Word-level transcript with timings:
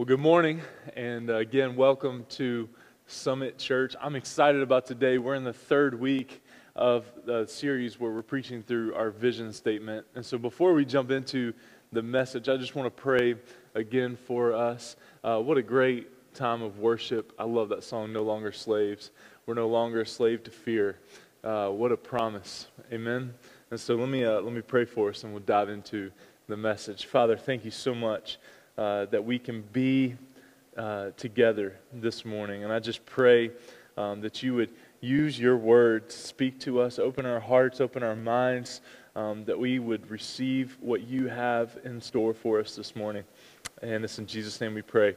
Well, 0.00 0.06
good 0.06 0.18
morning, 0.18 0.62
and 0.96 1.28
uh, 1.28 1.34
again, 1.34 1.76
welcome 1.76 2.24
to 2.30 2.70
Summit 3.06 3.58
Church. 3.58 3.94
I'm 4.00 4.16
excited 4.16 4.62
about 4.62 4.86
today. 4.86 5.18
We're 5.18 5.34
in 5.34 5.44
the 5.44 5.52
third 5.52 6.00
week 6.00 6.42
of 6.74 7.04
the 7.26 7.44
series 7.44 8.00
where 8.00 8.10
we're 8.10 8.22
preaching 8.22 8.62
through 8.62 8.94
our 8.94 9.10
vision 9.10 9.52
statement. 9.52 10.06
And 10.14 10.24
so, 10.24 10.38
before 10.38 10.72
we 10.72 10.86
jump 10.86 11.10
into 11.10 11.52
the 11.92 12.00
message, 12.00 12.48
I 12.48 12.56
just 12.56 12.74
want 12.74 12.86
to 12.86 13.02
pray 13.02 13.34
again 13.74 14.16
for 14.16 14.54
us. 14.54 14.96
Uh, 15.22 15.38
what 15.38 15.58
a 15.58 15.62
great 15.62 16.08
time 16.32 16.62
of 16.62 16.78
worship. 16.78 17.34
I 17.38 17.44
love 17.44 17.68
that 17.68 17.84
song, 17.84 18.10
No 18.10 18.22
Longer 18.22 18.52
Slaves. 18.52 19.10
We're 19.44 19.52
no 19.52 19.68
longer 19.68 20.00
a 20.00 20.06
slave 20.06 20.42
to 20.44 20.50
fear. 20.50 20.96
Uh, 21.44 21.68
what 21.68 21.92
a 21.92 21.96
promise. 21.98 22.68
Amen. 22.90 23.34
And 23.70 23.78
so, 23.78 23.96
let 23.96 24.08
me, 24.08 24.24
uh, 24.24 24.40
let 24.40 24.54
me 24.54 24.62
pray 24.62 24.86
for 24.86 25.10
us, 25.10 25.24
and 25.24 25.34
we'll 25.34 25.42
dive 25.42 25.68
into 25.68 26.10
the 26.48 26.56
message. 26.56 27.04
Father, 27.04 27.36
thank 27.36 27.66
you 27.66 27.70
so 27.70 27.94
much 27.94 28.38
uh, 28.78 29.06
that 29.06 29.24
we 29.24 29.38
can 29.38 29.62
be 29.72 30.16
uh, 30.76 31.10
together 31.16 31.76
this 31.92 32.24
morning. 32.24 32.64
And 32.64 32.72
I 32.72 32.78
just 32.78 33.04
pray 33.04 33.50
um, 33.96 34.20
that 34.20 34.42
you 34.42 34.54
would 34.54 34.70
use 35.00 35.38
your 35.38 35.56
word 35.56 36.08
to 36.10 36.16
speak 36.16 36.58
to 36.60 36.80
us, 36.80 36.98
open 36.98 37.26
our 37.26 37.40
hearts, 37.40 37.80
open 37.80 38.02
our 38.02 38.16
minds, 38.16 38.80
um, 39.16 39.44
that 39.44 39.58
we 39.58 39.78
would 39.78 40.10
receive 40.10 40.76
what 40.80 41.02
you 41.02 41.26
have 41.26 41.78
in 41.84 42.00
store 42.00 42.32
for 42.32 42.60
us 42.60 42.76
this 42.76 42.94
morning. 42.94 43.24
And 43.82 44.04
it's 44.04 44.18
in 44.18 44.26
Jesus' 44.26 44.60
name 44.60 44.74
we 44.74 44.82
pray. 44.82 45.16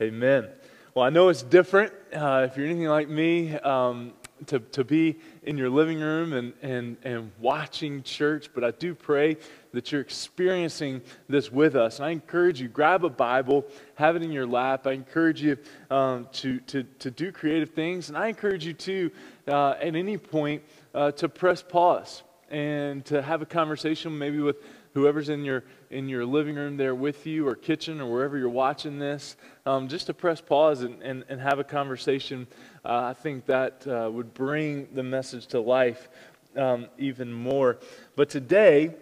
Amen. 0.00 0.48
Well, 0.94 1.04
I 1.04 1.10
know 1.10 1.28
it's 1.28 1.42
different. 1.42 1.92
Uh, 2.12 2.46
if 2.50 2.56
you're 2.56 2.66
anything 2.66 2.86
like 2.86 3.08
me, 3.08 3.54
um, 3.56 4.12
to, 4.46 4.58
to 4.60 4.84
be 4.84 5.18
in 5.42 5.56
your 5.56 5.70
living 5.70 6.00
room 6.00 6.32
and, 6.32 6.52
and, 6.62 6.96
and 7.02 7.30
watching 7.40 8.02
church, 8.02 8.50
but 8.54 8.64
I 8.64 8.70
do 8.72 8.94
pray 8.94 9.36
that 9.72 9.90
you're 9.90 10.00
experiencing 10.00 11.02
this 11.28 11.50
with 11.50 11.74
us. 11.76 11.98
And 11.98 12.06
I 12.06 12.10
encourage 12.10 12.60
you, 12.60 12.68
grab 12.68 13.04
a 13.04 13.10
Bible, 13.10 13.66
have 13.94 14.16
it 14.16 14.22
in 14.22 14.32
your 14.32 14.46
lap. 14.46 14.86
I 14.86 14.92
encourage 14.92 15.42
you 15.42 15.56
um, 15.90 16.28
to, 16.32 16.60
to, 16.60 16.82
to 17.00 17.10
do 17.10 17.32
creative 17.32 17.70
things. 17.70 18.08
And 18.08 18.18
I 18.18 18.28
encourage 18.28 18.66
you 18.66 18.74
to, 18.74 19.10
uh, 19.48 19.70
at 19.80 19.96
any 19.96 20.18
point, 20.18 20.62
uh, 20.94 21.12
to 21.12 21.28
press 21.28 21.62
pause 21.62 22.22
and 22.50 23.04
to 23.06 23.22
have 23.22 23.40
a 23.40 23.46
conversation 23.46 24.16
maybe 24.16 24.40
with 24.40 24.56
whoever's 24.94 25.28
in 25.28 25.44
your 25.44 25.64
in 25.90 26.08
your 26.08 26.24
living 26.24 26.56
room 26.56 26.76
there 26.76 26.94
with 26.94 27.26
you 27.26 27.46
or 27.48 27.54
kitchen 27.54 28.00
or 28.00 28.10
wherever 28.10 28.36
you're 28.38 28.48
watching 28.48 28.98
this 28.98 29.36
um, 29.66 29.88
just 29.88 30.06
to 30.06 30.14
press 30.14 30.40
pause 30.40 30.82
and, 30.82 31.02
and, 31.02 31.24
and 31.28 31.40
have 31.40 31.58
a 31.58 31.64
conversation 31.64 32.46
uh, 32.84 33.04
i 33.04 33.12
think 33.12 33.46
that 33.46 33.86
uh, 33.86 34.10
would 34.10 34.32
bring 34.34 34.88
the 34.94 35.02
message 35.02 35.46
to 35.46 35.60
life 35.60 36.08
um, 36.56 36.86
even 36.98 37.32
more. 37.32 37.78
But 38.16 38.28
today 38.28 38.94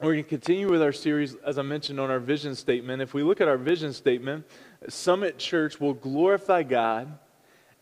we're 0.00 0.12
going 0.12 0.24
to 0.24 0.28
continue 0.28 0.70
with 0.70 0.80
our 0.80 0.92
series 0.92 1.34
as 1.44 1.58
i 1.58 1.62
mentioned 1.62 2.00
on 2.00 2.10
our 2.10 2.20
vision 2.20 2.54
statement. 2.54 3.02
If 3.02 3.12
we 3.12 3.22
look 3.22 3.40
at 3.40 3.48
our 3.48 3.58
vision 3.58 3.92
statement 3.92 4.46
summit 4.88 5.36
church 5.36 5.78
will 5.78 5.92
glorify 5.92 6.62
god 6.62 7.18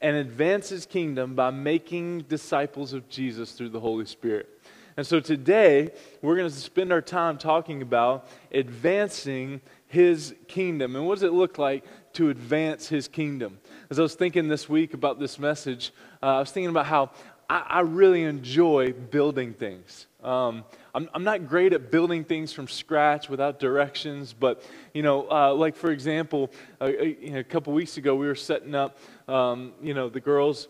and 0.01 0.17
advance 0.17 0.69
his 0.69 0.85
kingdom 0.85 1.37
by 1.37 1.51
making 1.51 2.23
disciples 2.23 2.93
of 2.93 3.09
jesus 3.09 3.53
through 3.53 3.69
the 3.69 3.79
holy 3.79 4.05
spirit 4.05 4.58
and 4.99 5.07
so 5.07 5.21
today, 5.21 5.93
we're 6.23 6.35
going 6.35 6.51
to 6.51 6.57
spend 6.57 6.93
our 6.93 7.01
time 7.01 7.39
talking 7.39 7.83
about 7.83 8.27
advancing 8.51 9.61
his 9.87 10.35
kingdom. 10.49 10.97
And 10.97 11.07
what 11.07 11.15
does 11.15 11.23
it 11.23 11.33
look 11.33 11.57
like 11.57 11.85
to 12.15 12.31
advance 12.31 12.89
his 12.89 13.07
kingdom? 13.07 13.61
As 13.91 14.01
I 14.01 14.03
was 14.03 14.17
thinking 14.17 14.49
this 14.49 14.69
week 14.69 14.95
about 14.95 15.21
this 15.21 15.39
message, 15.39 15.93
uh, 16.21 16.27
I 16.27 16.41
was 16.41 16.51
thinking 16.51 16.71
about 16.71 16.87
how 16.87 17.13
I, 17.49 17.59
I 17.69 17.81
really 17.83 18.25
enjoy 18.25 18.93
building 18.93 19.55
things. 19.55 20.09
Um, 20.21 20.65
I'm, 20.93 21.09
I'm, 21.15 21.23
not 21.23 21.47
great 21.47 21.73
at 21.75 21.93
building 21.93 22.25
things 22.25 22.53
from 22.53 22.67
scratch 22.67 23.29
without 23.29 23.61
directions, 23.61 24.33
but, 24.33 24.69
you 24.95 25.05
know, 25.05 25.31
uh, 25.31 25.55
like 25.55 25.77
for 25.77 25.93
example, 25.93 26.51
uh, 26.81 26.87
a 26.87 27.45
couple 27.45 27.73
weeks 27.73 27.99
ago, 27.99 28.17
we 28.17 28.27
were 28.27 28.35
setting 28.35 28.75
up, 28.75 28.99
um, 29.29 29.75
you 29.81 29.95
know, 29.95 30.09
the 30.09 30.19
girls 30.19 30.67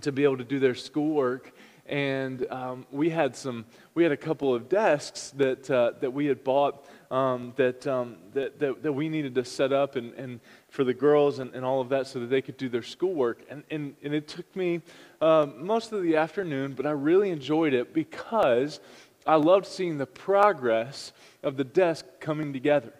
to 0.00 0.10
be 0.10 0.24
able 0.24 0.38
to 0.38 0.44
do 0.44 0.58
their 0.58 0.74
schoolwork 0.74 1.53
and 1.86 2.50
um, 2.50 2.86
we 2.90 3.10
had 3.10 3.36
some 3.36 3.64
we 3.94 4.02
had 4.02 4.12
a 4.12 4.16
couple 4.16 4.54
of 4.54 4.68
desks 4.68 5.30
that 5.36 5.70
uh, 5.70 5.92
that 6.00 6.12
we 6.12 6.26
had 6.26 6.42
bought 6.42 6.86
um, 7.10 7.52
that, 7.56 7.86
um, 7.86 8.16
that, 8.32 8.58
that, 8.58 8.82
that 8.82 8.92
we 8.92 9.08
needed 9.08 9.36
to 9.36 9.44
set 9.44 9.72
up 9.72 9.94
and, 9.94 10.12
and 10.14 10.40
for 10.68 10.82
the 10.82 10.94
girls 10.94 11.38
and, 11.38 11.54
and 11.54 11.64
all 11.64 11.80
of 11.80 11.88
that 11.90 12.08
so 12.08 12.18
that 12.18 12.26
they 12.26 12.42
could 12.42 12.56
do 12.56 12.68
their 12.68 12.82
schoolwork. 12.82 13.44
And, 13.48 13.62
and, 13.70 13.94
and 14.02 14.12
it 14.12 14.26
took 14.26 14.56
me 14.56 14.80
uh, 15.20 15.46
most 15.56 15.92
of 15.92 16.02
the 16.02 16.16
afternoon 16.16 16.72
but 16.72 16.86
i 16.86 16.90
really 16.90 17.30
enjoyed 17.30 17.72
it 17.72 17.94
because 17.94 18.80
i 19.26 19.36
loved 19.36 19.66
seeing 19.66 19.96
the 19.96 20.06
progress 20.06 21.12
of 21.44 21.56
the 21.56 21.64
desk 21.64 22.06
coming 22.20 22.52
together. 22.52 22.92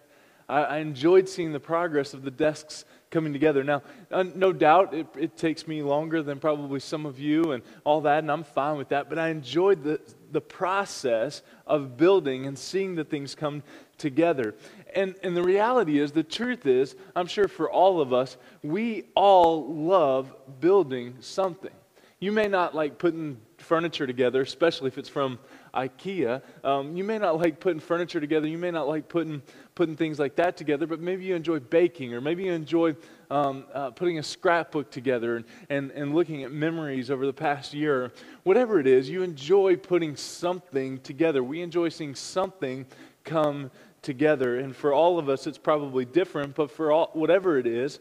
I, 0.47 0.63
I 0.63 0.77
enjoyed 0.77 1.27
seeing 1.27 1.51
the 1.51 1.59
progress 1.59 2.13
of 2.13 2.23
the 2.23 2.31
desks 2.31 2.85
coming 3.15 3.31
together. 3.31 3.63
Now, 3.63 3.81
uh, 4.11 4.25
no 4.35 4.51
doubt 4.51 4.93
it, 4.93 5.07
it, 5.17 5.37
takes 5.37 5.69
me 5.69 5.81
longer 5.81 6.21
than 6.21 6.37
probably 6.37 6.81
some 6.81 7.05
of 7.05 7.17
you 7.17 7.53
and 7.53 7.63
all 7.85 8.01
that, 8.01 8.19
and 8.19 8.29
I'm 8.29 8.43
fine 8.43 8.77
with 8.77 8.89
that, 8.89 9.07
but 9.07 9.17
I 9.17 9.29
enjoyed 9.29 9.85
the, 9.85 10.01
the 10.33 10.41
process 10.41 11.41
of 11.65 11.95
building 11.95 12.45
and 12.45 12.59
seeing 12.59 12.93
the 12.93 13.05
things 13.05 13.33
come 13.33 13.63
together. 13.97 14.53
And, 14.93 15.15
and 15.23 15.33
the 15.33 15.43
reality 15.43 15.97
is, 15.97 16.11
the 16.11 16.23
truth 16.23 16.65
is, 16.65 16.97
I'm 17.15 17.27
sure 17.27 17.47
for 17.47 17.71
all 17.71 18.01
of 18.01 18.11
us, 18.11 18.35
we 18.63 19.05
all 19.15 19.73
love 19.73 20.35
building 20.59 21.15
something. 21.21 21.71
You 22.19 22.33
may 22.33 22.49
not 22.49 22.75
like 22.75 22.97
putting 22.97 23.37
furniture 23.59 24.07
together, 24.07 24.41
especially 24.41 24.87
if 24.87 24.97
it's 24.97 25.07
from 25.07 25.39
IKEA. 25.73 26.41
Um, 26.63 26.95
you 26.95 27.03
may 27.03 27.17
not 27.17 27.39
like 27.39 27.59
putting 27.59 27.79
furniture 27.79 28.19
together. 28.19 28.47
You 28.47 28.57
may 28.57 28.71
not 28.71 28.87
like 28.87 29.07
putting, 29.07 29.41
putting 29.75 29.97
things 29.97 30.17
like 30.17 30.37
that 30.37 30.55
together, 30.55 30.87
but 30.87 31.01
maybe 31.01 31.25
you 31.25 31.35
enjoy 31.35 31.59
baking 31.59 32.13
or 32.13 32.21
maybe 32.21 32.45
you 32.45 32.51
enjoy 32.53 32.95
um, 33.29 33.65
uh, 33.73 33.91
putting 33.91 34.17
a 34.17 34.23
scrapbook 34.23 34.89
together 34.89 35.35
and, 35.35 35.45
and, 35.69 35.91
and 35.91 36.15
looking 36.15 36.43
at 36.43 36.51
memories 36.51 37.11
over 37.11 37.25
the 37.25 37.33
past 37.33 37.73
year. 37.73 38.13
Whatever 38.43 38.79
it 38.79 38.87
is, 38.87 39.09
you 39.09 39.21
enjoy 39.21 39.75
putting 39.75 40.15
something 40.15 40.99
together. 40.99 41.43
We 41.43 41.61
enjoy 41.61 41.89
seeing 41.89 42.15
something 42.15 42.85
come 43.25 43.69
together. 44.01 44.59
And 44.59 44.73
for 44.73 44.93
all 44.93 45.19
of 45.19 45.27
us, 45.27 45.45
it's 45.45 45.57
probably 45.57 46.05
different, 46.05 46.55
but 46.55 46.71
for 46.71 46.91
all, 46.91 47.09
whatever 47.11 47.57
it 47.57 47.67
is, 47.67 47.99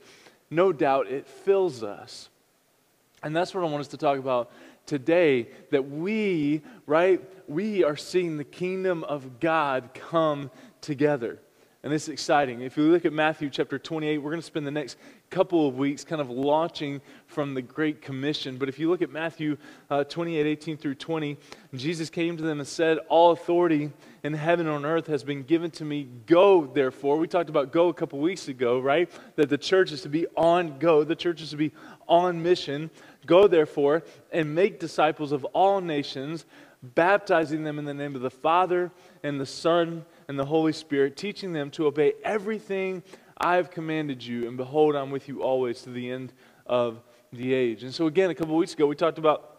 no 0.51 0.73
doubt 0.73 1.09
it 1.09 1.27
fills 1.27 1.83
us. 1.83 2.29
And 3.25 3.35
that's 3.35 3.53
what 3.53 3.65
I 3.65 3.67
want 3.67 3.81
us 3.81 3.89
to 3.89 3.97
talk 3.97 4.19
about 4.19 4.53
today 4.87 5.49
that 5.71 5.91
we, 5.91 6.63
right, 6.87 7.21
we 7.49 7.83
are 7.83 7.97
seeing 7.97 8.37
the 8.37 8.45
kingdom 8.45 9.03
of 9.05 9.41
God 9.41 9.91
come 9.95 10.51
together. 10.81 11.41
And 11.85 11.93
it's 11.93 12.09
exciting. 12.09 12.63
If 12.63 12.79
you 12.79 12.85
look 12.85 13.05
at 13.05 13.13
Matthew 13.13 13.51
chapter 13.51 13.79
28, 13.79 14.17
we're 14.17 14.31
going 14.31 14.41
to 14.41 14.47
spend 14.47 14.67
the 14.67 14.71
next 14.71 14.97
couple 15.29 15.69
of 15.69 15.77
weeks 15.77 16.03
kind 16.03 16.19
of 16.19 16.31
launching 16.31 17.03
from 17.27 17.53
the 17.53 17.61
Great 17.61 18.01
Commission. 18.01 18.57
But 18.57 18.71
if 18.71 18.79
you 18.79 18.89
look 18.89 19.03
at 19.03 19.11
Matthew 19.11 19.59
uh, 19.91 20.03
28, 20.05 20.47
18 20.47 20.79
through 20.79 20.95
20, 20.95 21.37
Jesus 21.75 22.09
came 22.09 22.39
to 22.39 22.43
them 22.43 22.59
and 22.59 22.67
said, 22.67 22.97
All 23.11 23.33
authority 23.33 23.93
in 24.23 24.33
heaven 24.33 24.67
and 24.67 24.77
on 24.77 24.87
earth 24.87 25.09
has 25.09 25.23
been 25.25 25.43
given 25.43 25.71
to 25.73 25.85
me. 25.85 26.09
Go, 26.25 26.65
therefore. 26.65 27.19
We 27.19 27.29
talked 27.29 27.51
about 27.51 27.71
go 27.71 27.89
a 27.89 27.95
couple 27.95 28.19
weeks 28.19 28.49
ago, 28.49 28.81
right? 28.81 29.11
That 29.37 29.51
the 29.51 29.59
church 29.59 29.93
is 29.93 30.01
to 30.03 30.09
be 30.09 30.27
on 30.39 30.79
go, 30.79 31.05
the 31.05 31.15
church 31.15 31.43
is 31.43 31.51
to 31.51 31.59
be 31.59 31.71
on 32.09 32.43
mission. 32.43 32.91
Go, 33.27 33.47
therefore, 33.47 34.05
and 34.33 34.55
make 34.55 34.81
disciples 34.81 35.33
of 35.33 35.45
all 35.53 35.83
nations, 35.83 36.47
baptizing 36.83 37.63
them 37.63 37.79
in 37.79 37.85
the 37.85 37.93
name 37.93 38.17
of 38.17 38.23
the 38.23 38.31
Father 38.31 38.91
and 39.23 39.39
the 39.39 39.45
Son 39.45 40.07
and 40.29 40.39
the 40.39 40.45
Holy 40.45 40.73
Spirit, 40.73 41.17
teaching 41.17 41.53
them 41.53 41.71
to 41.73 41.87
obey 41.87 42.15
everything 42.23 43.03
I 43.39 43.57
have 43.57 43.71
commanded 43.71 44.25
you. 44.25 44.47
And 44.49 44.57
behold, 44.57 44.95
I'm 44.97 45.11
with 45.11 45.29
you 45.29 45.43
always 45.43 45.83
to 45.83 45.91
the 45.91 46.11
end 46.11 46.33
of 46.67 47.01
the 47.33 47.53
age. 47.53 47.83
And 47.83 47.93
so, 47.93 48.07
again, 48.07 48.31
a 48.31 48.35
couple 48.35 48.57
weeks 48.57 48.75
ago, 48.75 48.87
we 48.87 48.97
talked 48.97 49.19
about 49.19 49.51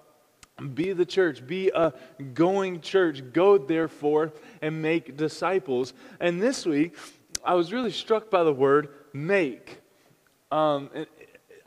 be 0.74 0.94
the 0.94 1.06
church, 1.06 1.46
be 1.46 1.70
a 1.76 1.94
going 2.34 2.80
church. 2.80 3.22
Go, 3.34 3.58
therefore, 3.58 4.32
and 4.62 4.82
make 4.82 5.18
disciples. 5.18 5.94
And 6.20 6.42
this 6.42 6.66
week, 6.66 6.96
I 7.44 7.56
was 7.56 7.74
really 7.74 7.92
struck 7.92 8.30
by 8.30 8.44
the 8.44 8.54
word 8.54 8.90
make. 9.14 9.82
Um, 10.52 10.90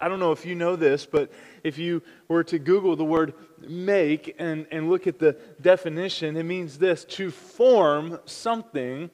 I 0.01 0.09
don't 0.09 0.21
know 0.21 0.33
if 0.33 0.47
you 0.47 0.55
know 0.55 0.77
this, 0.77 1.07
but 1.07 1.31
if 1.65 1.77
you 1.77 2.03
were 2.29 2.45
to 2.45 2.59
Google 2.59 2.95
the 2.95 3.05
word 3.05 3.35
make 3.61 4.37
and, 4.39 4.67
and 4.71 4.89
look 4.89 5.07
at 5.07 5.19
the 5.19 5.37
definition, 5.61 6.37
it 6.37 6.45
means 6.45 6.79
this 6.79 7.05
to 7.07 7.31
form 7.31 8.21
something 8.25 9.11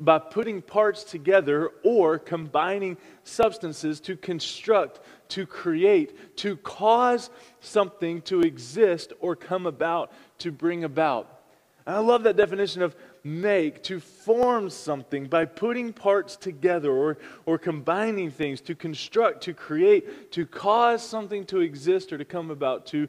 by 0.00 0.18
putting 0.18 0.60
parts 0.60 1.04
together 1.04 1.70
or 1.82 2.18
combining 2.18 2.96
substances 3.22 4.00
to 4.00 4.16
construct, 4.16 5.00
to 5.28 5.46
create, 5.46 6.36
to 6.36 6.56
cause 6.56 7.30
something 7.60 8.20
to 8.22 8.40
exist 8.40 9.12
or 9.20 9.36
come 9.36 9.66
about, 9.66 10.12
to 10.38 10.50
bring 10.50 10.84
about. 10.84 11.42
And 11.86 11.94
I 11.94 11.98
love 12.00 12.22
that 12.24 12.36
definition 12.36 12.82
of 12.82 12.96
make, 13.24 13.82
to 13.84 13.98
form 13.98 14.68
something 14.70 15.26
by 15.26 15.46
putting 15.46 15.92
parts 15.92 16.36
together 16.36 16.92
or, 16.92 17.18
or 17.46 17.58
combining 17.58 18.30
things, 18.30 18.60
to 18.60 18.74
construct, 18.74 19.42
to 19.44 19.54
create, 19.54 20.30
to 20.32 20.44
cause 20.46 21.02
something 21.02 21.44
to 21.46 21.60
exist 21.60 22.12
or 22.12 22.18
to 22.18 22.24
come 22.24 22.50
about, 22.50 22.86
to 22.86 23.08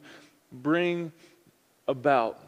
bring 0.50 1.12
about. 1.86 2.40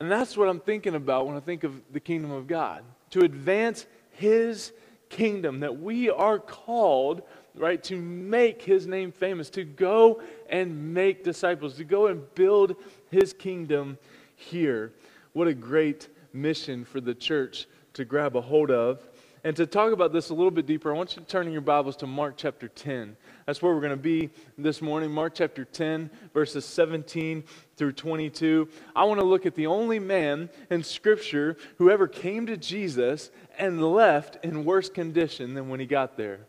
And 0.00 0.10
that's 0.10 0.36
what 0.36 0.48
I'm 0.48 0.60
thinking 0.60 0.96
about 0.96 1.26
when 1.26 1.36
I 1.36 1.40
think 1.40 1.62
of 1.62 1.80
the 1.92 2.00
kingdom 2.00 2.32
of 2.32 2.48
God 2.48 2.82
to 3.10 3.20
advance 3.20 3.86
His 4.10 4.72
kingdom, 5.12 5.60
that 5.60 5.78
we 5.78 6.10
are 6.10 6.38
called, 6.38 7.22
right, 7.54 7.84
to 7.84 7.96
make 7.96 8.62
his 8.62 8.86
name 8.86 9.12
famous, 9.12 9.50
to 9.50 9.62
go 9.62 10.20
and 10.48 10.94
make 10.94 11.22
disciples, 11.22 11.76
to 11.76 11.84
go 11.84 12.08
and 12.08 12.34
build 12.34 12.74
his 13.10 13.32
kingdom 13.32 13.98
here. 14.34 14.92
What 15.34 15.48
a 15.48 15.54
great 15.54 16.08
mission 16.34 16.84
for 16.84 17.00
the 17.00 17.14
church 17.14 17.66
to 17.94 18.04
grab 18.04 18.36
a 18.36 18.42
hold 18.42 18.70
of. 18.70 19.00
And 19.44 19.56
to 19.56 19.66
talk 19.66 19.94
about 19.94 20.12
this 20.12 20.28
a 20.28 20.34
little 20.34 20.50
bit 20.50 20.66
deeper, 20.66 20.92
I 20.92 20.96
want 20.96 21.16
you 21.16 21.22
to 21.22 21.26
turn 21.26 21.46
in 21.46 21.54
your 21.54 21.62
Bibles 21.62 21.96
to 21.96 22.06
Mark 22.06 22.34
chapter 22.36 22.68
10. 22.68 23.16
That's 23.46 23.62
where 23.62 23.74
we're 23.74 23.80
going 23.80 23.90
to 23.90 23.96
be 23.96 24.28
this 24.58 24.82
morning, 24.82 25.10
Mark 25.10 25.34
chapter 25.34 25.64
10, 25.64 26.10
verses 26.34 26.66
17 26.66 27.44
through 27.76 27.92
22. 27.92 28.68
I 28.94 29.04
want 29.04 29.20
to 29.20 29.26
look 29.26 29.46
at 29.46 29.54
the 29.54 29.68
only 29.68 29.98
man 29.98 30.50
in 30.70 30.82
Scripture 30.82 31.56
who 31.78 31.88
ever 31.88 32.06
came 32.06 32.46
to 32.46 32.58
Jesus 32.58 33.30
and 33.58 33.82
left 33.82 34.44
in 34.44 34.66
worse 34.66 34.90
condition 34.90 35.54
than 35.54 35.70
when 35.70 35.80
he 35.80 35.86
got 35.86 36.18
there. 36.18 36.40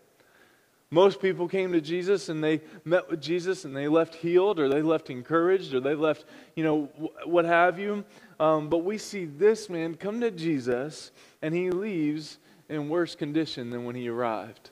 Most 0.93 1.19
people 1.19 1.47
came 1.47 1.71
to 1.71 1.81
Jesus 1.81 2.29
and 2.29 2.43
they 2.43 2.61
met 2.85 3.09
with 3.09 3.19
Jesus 3.19 3.65
and 3.65 3.75
they 3.75 3.87
left 3.87 4.13
healed 4.13 4.59
or 4.59 4.69
they 4.69 4.83
left 4.83 5.09
encouraged 5.09 5.73
or 5.73 5.79
they 5.79 5.95
left, 5.95 6.25
you 6.55 6.63
know, 6.63 6.83
what 7.25 7.45
have 7.45 7.79
you. 7.79 8.05
Um, 8.39 8.69
but 8.69 8.79
we 8.79 8.97
see 8.97 9.25
this 9.25 9.69
man 9.69 9.95
come 9.95 10.21
to 10.21 10.31
Jesus 10.31 11.11
and 11.41 11.53
he 11.53 11.69
leaves 11.69 12.39
in 12.69 12.89
worse 12.89 13.15
condition 13.15 13.69
than 13.69 13.85
when 13.85 13.95
he 13.95 14.09
arrived. 14.09 14.71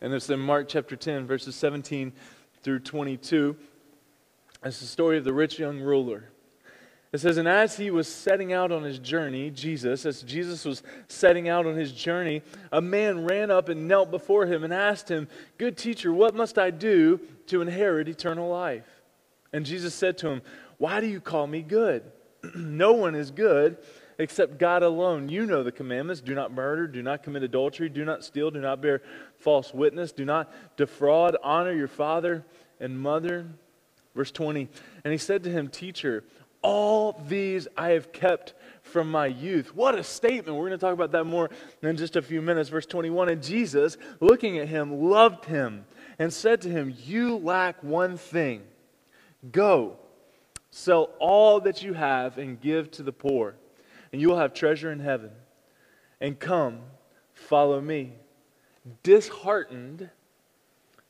And 0.00 0.12
it's 0.14 0.30
in 0.30 0.40
Mark 0.40 0.68
chapter 0.68 0.96
10, 0.96 1.26
verses 1.26 1.54
17 1.56 2.12
through 2.62 2.80
22. 2.80 3.56
It's 4.64 4.80
the 4.80 4.86
story 4.86 5.18
of 5.18 5.24
the 5.24 5.32
rich 5.32 5.58
young 5.58 5.80
ruler. 5.80 6.24
It 7.12 7.18
says, 7.18 7.38
And 7.38 7.48
as 7.48 7.76
he 7.76 7.90
was 7.90 8.06
setting 8.06 8.52
out 8.52 8.70
on 8.70 8.82
his 8.82 8.98
journey, 8.98 9.50
Jesus, 9.50 10.06
as 10.06 10.22
Jesus 10.22 10.64
was 10.64 10.82
setting 11.08 11.48
out 11.48 11.66
on 11.66 11.74
his 11.74 11.92
journey, 11.92 12.42
a 12.70 12.80
man 12.80 13.24
ran 13.24 13.50
up 13.50 13.68
and 13.68 13.88
knelt 13.88 14.10
before 14.10 14.46
him 14.46 14.62
and 14.62 14.72
asked 14.72 15.10
him, 15.10 15.28
Good 15.58 15.76
teacher, 15.76 16.12
what 16.12 16.34
must 16.34 16.58
I 16.58 16.70
do 16.70 17.20
to 17.46 17.62
inherit 17.62 18.08
eternal 18.08 18.48
life? 18.48 19.02
And 19.52 19.66
Jesus 19.66 19.94
said 19.94 20.18
to 20.18 20.28
him, 20.28 20.42
Why 20.78 21.00
do 21.00 21.06
you 21.06 21.20
call 21.20 21.46
me 21.46 21.62
good? 21.62 22.04
no 22.54 22.92
one 22.92 23.14
is 23.14 23.30
good 23.30 23.78
except 24.18 24.58
God 24.58 24.82
alone. 24.82 25.28
You 25.28 25.46
know 25.46 25.62
the 25.62 25.72
commandments 25.72 26.20
do 26.20 26.34
not 26.34 26.52
murder, 26.52 26.86
do 26.86 27.02
not 27.02 27.22
commit 27.22 27.42
adultery, 27.42 27.88
do 27.88 28.04
not 28.04 28.22
steal, 28.22 28.50
do 28.50 28.60
not 28.60 28.82
bear 28.82 29.02
false 29.38 29.72
witness, 29.72 30.12
do 30.12 30.24
not 30.24 30.52
defraud, 30.76 31.36
honor 31.42 31.72
your 31.72 31.88
father 31.88 32.44
and 32.78 33.00
mother. 33.00 33.46
Verse 34.14 34.30
20. 34.30 34.68
And 35.04 35.12
he 35.12 35.18
said 35.18 35.44
to 35.44 35.50
him, 35.50 35.68
Teacher, 35.68 36.24
all 36.62 37.24
these 37.28 37.66
I 37.76 37.90
have 37.90 38.12
kept 38.12 38.54
from 38.82 39.10
my 39.10 39.26
youth. 39.26 39.74
What 39.74 39.94
a 39.94 40.04
statement. 40.04 40.56
We're 40.56 40.68
going 40.68 40.78
to 40.78 40.84
talk 40.84 40.92
about 40.92 41.12
that 41.12 41.24
more 41.24 41.50
in 41.82 41.96
just 41.96 42.16
a 42.16 42.22
few 42.22 42.42
minutes. 42.42 42.68
Verse 42.68 42.86
21. 42.86 43.30
And 43.30 43.42
Jesus, 43.42 43.96
looking 44.20 44.58
at 44.58 44.68
him, 44.68 45.00
loved 45.04 45.46
him 45.46 45.86
and 46.18 46.32
said 46.32 46.60
to 46.62 46.68
him, 46.68 46.94
You 47.04 47.36
lack 47.38 47.82
one 47.82 48.18
thing. 48.18 48.62
Go, 49.50 49.96
sell 50.70 51.10
all 51.18 51.60
that 51.60 51.82
you 51.82 51.94
have 51.94 52.38
and 52.38 52.60
give 52.60 52.90
to 52.92 53.02
the 53.02 53.12
poor 53.12 53.54
and 54.12 54.20
you 54.20 54.28
will 54.28 54.38
have 54.38 54.54
treasure 54.54 54.90
in 54.90 55.00
heaven. 55.00 55.30
And 56.20 56.38
come, 56.38 56.80
follow 57.32 57.80
me. 57.80 58.14
Disheartened, 59.02 60.10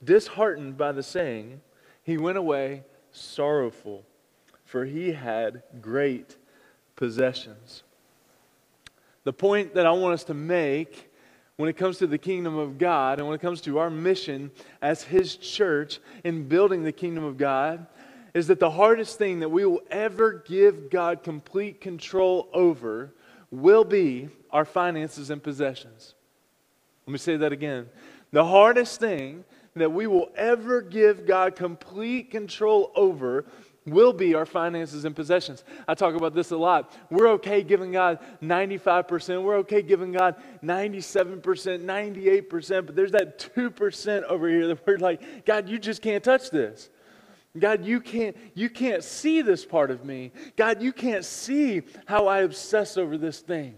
disheartened 0.02 0.76
by 0.76 0.92
the 0.92 1.02
saying, 1.02 1.60
he 2.02 2.18
went 2.18 2.38
away 2.38 2.84
sorrowful, 3.12 4.04
for 4.64 4.84
he 4.84 5.12
had 5.12 5.62
great 5.80 6.36
possessions. 6.96 7.82
The 9.24 9.32
point 9.32 9.74
that 9.74 9.86
I 9.86 9.92
want 9.92 10.14
us 10.14 10.24
to 10.24 10.34
make 10.34 11.10
when 11.56 11.68
it 11.68 11.76
comes 11.76 11.98
to 11.98 12.06
the 12.06 12.18
kingdom 12.18 12.56
of 12.56 12.78
God 12.78 13.18
and 13.18 13.28
when 13.28 13.34
it 13.34 13.42
comes 13.42 13.60
to 13.62 13.78
our 13.78 13.90
mission 13.90 14.50
as 14.80 15.02
His 15.02 15.36
church 15.36 15.98
in 16.24 16.48
building 16.48 16.82
the 16.82 16.92
kingdom 16.92 17.22
of 17.22 17.36
God 17.36 17.86
is 18.34 18.46
that 18.46 18.60
the 18.60 18.70
hardest 18.70 19.18
thing 19.18 19.40
that 19.40 19.48
we 19.48 19.64
will 19.64 19.82
ever 19.90 20.44
give 20.46 20.90
God 20.90 21.22
complete 21.22 21.80
control 21.80 22.48
over 22.52 23.12
will 23.50 23.84
be 23.84 24.28
our 24.50 24.64
finances 24.64 25.30
and 25.30 25.42
possessions. 25.42 26.14
Let 27.06 27.12
me 27.12 27.18
say 27.18 27.36
that 27.36 27.52
again. 27.52 27.88
The 28.32 28.44
hardest 28.44 29.00
thing 29.00 29.44
that 29.74 29.90
we 29.92 30.06
will 30.06 30.30
ever 30.36 30.80
give 30.82 31.26
God 31.26 31.56
complete 31.56 32.30
control 32.30 32.92
over 32.94 33.44
will 33.86 34.12
be 34.12 34.34
our 34.34 34.46
finances 34.46 35.04
and 35.04 35.16
possessions. 35.16 35.64
I 35.88 35.94
talk 35.94 36.14
about 36.14 36.34
this 36.34 36.50
a 36.50 36.56
lot. 36.56 36.92
We're 37.10 37.28
okay 37.32 37.62
giving 37.62 37.92
God 37.92 38.18
95%, 38.42 39.42
we're 39.42 39.56
okay 39.58 39.82
giving 39.82 40.12
God 40.12 40.36
97%, 40.62 41.40
98%, 41.40 42.86
but 42.86 42.94
there's 42.94 43.12
that 43.12 43.38
2% 43.38 44.22
over 44.24 44.48
here 44.48 44.66
that 44.68 44.86
we're 44.86 44.98
like, 44.98 45.44
God, 45.44 45.68
you 45.68 45.78
just 45.78 46.02
can't 46.02 46.22
touch 46.22 46.50
this. 46.50 46.90
God, 47.58 47.84
you 47.84 48.00
can't, 48.00 48.36
you 48.54 48.70
can't 48.70 49.02
see 49.02 49.42
this 49.42 49.64
part 49.64 49.90
of 49.90 50.04
me. 50.04 50.30
God, 50.56 50.80
you 50.82 50.92
can't 50.92 51.24
see 51.24 51.82
how 52.06 52.28
I 52.28 52.40
obsess 52.40 52.96
over 52.96 53.18
this 53.18 53.40
thing. 53.40 53.74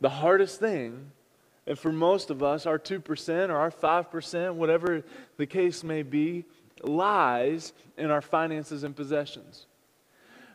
The 0.00 0.08
hardest 0.08 0.58
thing, 0.58 1.12
and 1.66 1.78
for 1.78 1.92
most 1.92 2.30
of 2.30 2.42
us, 2.42 2.66
our 2.66 2.78
2% 2.78 3.50
or 3.50 3.56
our 3.56 3.70
5%, 3.70 4.54
whatever 4.54 5.04
the 5.36 5.46
case 5.46 5.84
may 5.84 6.02
be, 6.02 6.44
lies 6.82 7.72
in 7.96 8.10
our 8.10 8.22
finances 8.22 8.84
and 8.84 8.96
possessions. 8.96 9.66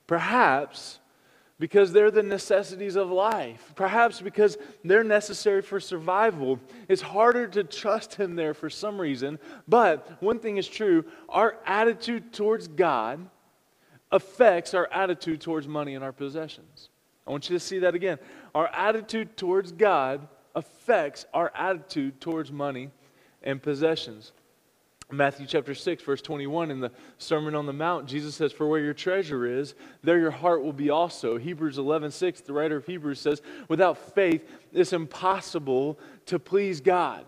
Perhaps 0.06 1.00
because 1.63 1.94
they're 1.94 2.12
the 2.12 2.21
necessities 2.21 2.98
of 2.98 3.10
life, 3.10 3.71
perhaps 3.77 4.19
because 4.19 4.57
they're 4.83 5.01
necessary 5.01 5.62
for 5.62 5.80
survival. 5.80 6.60
It's 6.89 7.01
harder 7.01 7.48
to 7.48 7.63
trust 7.63 8.15
Him 8.15 8.36
there 8.36 8.54
for 8.54 8.69
some 8.69 9.00
reason. 9.00 9.39
But 9.65 10.21
one 10.21 10.39
thing 10.39 10.57
is 10.57 10.68
true 10.68 11.06
our 11.30 11.56
attitude 11.65 12.33
towards 12.33 12.68
God 12.68 13.30
affects 14.12 14.74
our 14.74 14.89
attitude 14.92 15.39
towards 15.39 15.65
money 15.65 15.95
and 15.95 16.04
our 16.04 16.12
possessions. 16.12 16.89
I 17.25 17.31
want 17.31 17.50
you 17.50 17.56
to 17.56 17.62
see 17.62 17.80
that 17.80 17.95
again. 17.95 18.19
Our 18.54 18.68
attitude 18.68 19.38
towards 19.38 19.71
God 19.71 20.27
affects 20.54 21.25
our 21.33 21.50
attitude 21.56 22.19
towards 22.19 22.51
money 22.51 22.89
and 23.42 23.63
possessions. 23.63 24.33
Matthew 25.13 25.45
chapter 25.45 25.75
6, 25.75 26.04
verse 26.04 26.21
21, 26.21 26.71
in 26.71 26.80
the 26.80 26.92
Sermon 27.18 27.56
on 27.56 27.65
the 27.65 27.74
Mount, 27.74 28.07
Jesus 28.07 28.36
says, 28.36 28.51
For 28.51 28.68
where 28.68 28.80
your 28.80 28.94
treasure 28.94 29.45
is, 29.45 29.75
there 30.04 30.19
your 30.19 30.31
heart 30.31 30.63
will 30.63 30.74
be 30.74 30.89
also. 30.89 31.38
Hebrews 31.38 31.77
11, 31.77 32.12
6, 32.12 32.42
the 32.42 32.54
writer 32.54 32.77
of 32.77 32.86
Hebrews 32.86 33.19
says, 33.19 33.42
Without 33.68 33.98
faith, 34.13 34.48
it's 34.71 34.94
impossible 34.94 36.00
to 36.27 36.39
please 36.39 36.81
God. 36.81 37.25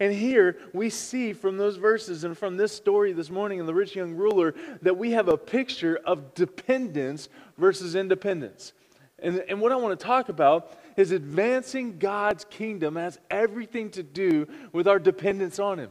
And 0.00 0.12
here 0.12 0.56
we 0.72 0.90
see 0.90 1.32
from 1.32 1.58
those 1.58 1.76
verses 1.76 2.24
and 2.24 2.36
from 2.36 2.56
this 2.56 2.72
story 2.72 3.12
this 3.12 3.30
morning 3.30 3.60
in 3.60 3.66
the 3.66 3.74
rich 3.74 3.94
young 3.94 4.14
ruler 4.14 4.54
that 4.80 4.96
we 4.96 5.12
have 5.12 5.28
a 5.28 5.36
picture 5.36 6.00
of 6.04 6.34
dependence 6.34 7.28
versus 7.56 7.94
independence. 7.94 8.72
And, 9.20 9.44
and 9.48 9.60
what 9.60 9.70
I 9.70 9.76
want 9.76 9.98
to 9.98 10.04
talk 10.04 10.28
about 10.28 10.76
is 10.96 11.12
advancing 11.12 11.98
God's 11.98 12.44
kingdom 12.44 12.96
has 12.96 13.18
everything 13.30 13.90
to 13.90 14.02
do 14.02 14.48
with 14.72 14.88
our 14.88 14.98
dependence 14.98 15.58
on 15.58 15.78
Him. 15.78 15.90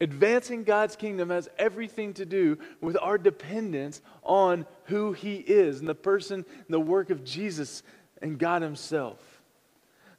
Advancing 0.00 0.62
God's 0.62 0.94
kingdom 0.94 1.30
has 1.30 1.48
everything 1.58 2.14
to 2.14 2.24
do 2.24 2.58
with 2.80 2.96
our 3.00 3.18
dependence 3.18 4.00
on 4.22 4.64
who 4.84 5.12
He 5.12 5.36
is 5.36 5.80
and 5.80 5.88
the 5.88 5.94
person 5.94 6.44
and 6.46 6.68
the 6.68 6.80
work 6.80 7.10
of 7.10 7.24
Jesus 7.24 7.82
and 8.22 8.38
God 8.38 8.62
Himself. 8.62 9.18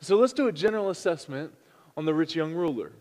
So 0.01 0.17
let's 0.17 0.33
do 0.33 0.47
a 0.47 0.51
general 0.51 0.89
assessment 0.89 1.53
on 1.97 2.05
the 2.05 2.13
rich 2.13 2.35
young 2.35 2.53
ruler. 2.53 2.91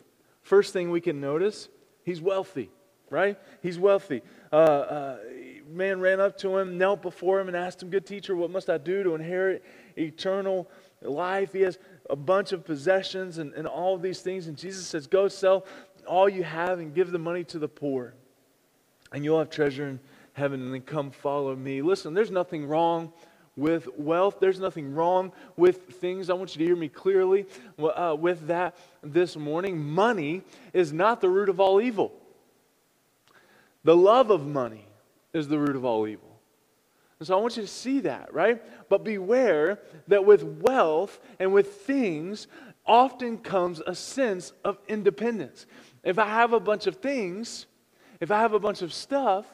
First 0.42 0.72
thing 0.72 0.90
we 0.90 1.00
can 1.00 1.20
notice, 1.20 1.68
he's 2.04 2.20
wealthy, 2.20 2.70
right? 3.10 3.38
He's 3.62 3.78
wealthy. 3.78 4.22
Uh, 4.52 4.56
uh, 4.56 5.18
man 5.70 6.00
ran 6.00 6.20
up 6.20 6.38
to 6.38 6.56
him, 6.58 6.78
knelt 6.78 7.02
before 7.02 7.40
him, 7.40 7.48
and 7.48 7.56
asked 7.56 7.82
him, 7.82 7.90
Good 7.90 8.06
teacher, 8.06 8.34
what 8.34 8.50
must 8.50 8.70
I 8.70 8.78
do 8.78 9.02
to 9.02 9.14
inherit 9.14 9.64
eternal 9.96 10.68
life? 11.02 11.52
He 11.52 11.60
has 11.60 11.78
a 12.10 12.16
bunch 12.16 12.52
of 12.52 12.64
possessions 12.64 13.38
and, 13.38 13.52
and 13.54 13.66
all 13.66 13.98
these 13.98 14.20
things. 14.20 14.48
And 14.48 14.56
Jesus 14.56 14.86
says, 14.86 15.06
Go 15.06 15.28
sell 15.28 15.66
all 16.08 16.28
you 16.28 16.42
have 16.42 16.78
and 16.78 16.94
give 16.94 17.12
the 17.12 17.18
money 17.18 17.44
to 17.44 17.58
the 17.58 17.68
poor, 17.68 18.14
and 19.12 19.24
you'll 19.24 19.38
have 19.38 19.50
treasure 19.50 19.86
in 19.86 20.00
heaven, 20.32 20.60
and 20.60 20.74
then 20.74 20.82
come 20.82 21.10
follow 21.10 21.54
me. 21.54 21.82
Listen, 21.82 22.14
there's 22.14 22.30
nothing 22.30 22.66
wrong 22.66 23.12
with 23.56 23.88
wealth. 23.98 24.36
There's 24.40 24.60
nothing 24.60 24.94
wrong 24.94 25.32
with 25.56 25.82
things. 26.00 26.30
I 26.30 26.34
want 26.34 26.54
you 26.54 26.60
to 26.60 26.64
hear 26.64 26.76
me 26.76 26.88
clearly 26.88 27.46
uh, 27.78 28.16
with 28.18 28.46
that 28.46 28.76
this 29.02 29.36
morning. 29.36 29.82
Money 29.82 30.42
is 30.72 30.92
not 30.92 31.20
the 31.20 31.28
root 31.28 31.48
of 31.48 31.60
all 31.60 31.80
evil, 31.80 32.12
the 33.84 33.96
love 33.96 34.30
of 34.30 34.46
money 34.46 34.86
is 35.32 35.48
the 35.48 35.58
root 35.58 35.76
of 35.76 35.84
all 35.84 36.06
evil. 36.06 36.28
And 37.18 37.26
so 37.26 37.36
I 37.36 37.40
want 37.40 37.56
you 37.56 37.62
to 37.62 37.68
see 37.68 38.00
that, 38.00 38.32
right? 38.32 38.62
But 38.88 39.02
beware 39.02 39.80
that 40.06 40.24
with 40.24 40.44
wealth 40.44 41.18
and 41.40 41.52
with 41.52 41.74
things 41.74 42.46
often 42.86 43.38
comes 43.38 43.82
a 43.86 43.94
sense 43.94 44.52
of 44.64 44.78
independence. 44.88 45.66
If 46.08 46.18
I 46.18 46.24
have 46.24 46.54
a 46.54 46.58
bunch 46.58 46.86
of 46.86 46.96
things, 46.96 47.66
if 48.18 48.30
I 48.30 48.38
have 48.38 48.54
a 48.54 48.58
bunch 48.58 48.80
of 48.80 48.94
stuff, 48.94 49.44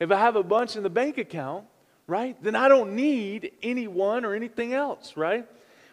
if 0.00 0.10
I 0.10 0.16
have 0.16 0.34
a 0.34 0.42
bunch 0.42 0.74
in 0.74 0.82
the 0.82 0.88
bank 0.88 1.18
account, 1.18 1.66
right, 2.06 2.42
then 2.42 2.56
I 2.56 2.68
don't 2.68 2.96
need 2.96 3.52
anyone 3.62 4.24
or 4.24 4.34
anything 4.34 4.72
else, 4.72 5.14
right? 5.14 5.46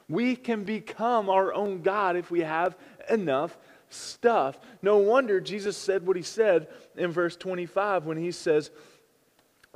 We 0.07 0.37
can 0.37 0.63
become 0.63 1.29
our 1.29 1.53
own 1.53 1.81
God 1.81 2.15
if 2.15 2.31
we 2.31 2.39
have 2.39 2.77
enough 3.09 3.57
stuff. 3.89 4.57
No 4.81 4.99
wonder 4.99 5.41
Jesus 5.41 5.75
said 5.75 6.07
what 6.07 6.15
he 6.15 6.23
said 6.23 6.69
in 6.95 7.11
verse 7.11 7.35
25 7.35 8.05
when 8.05 8.15
he 8.15 8.31
says, 8.31 8.71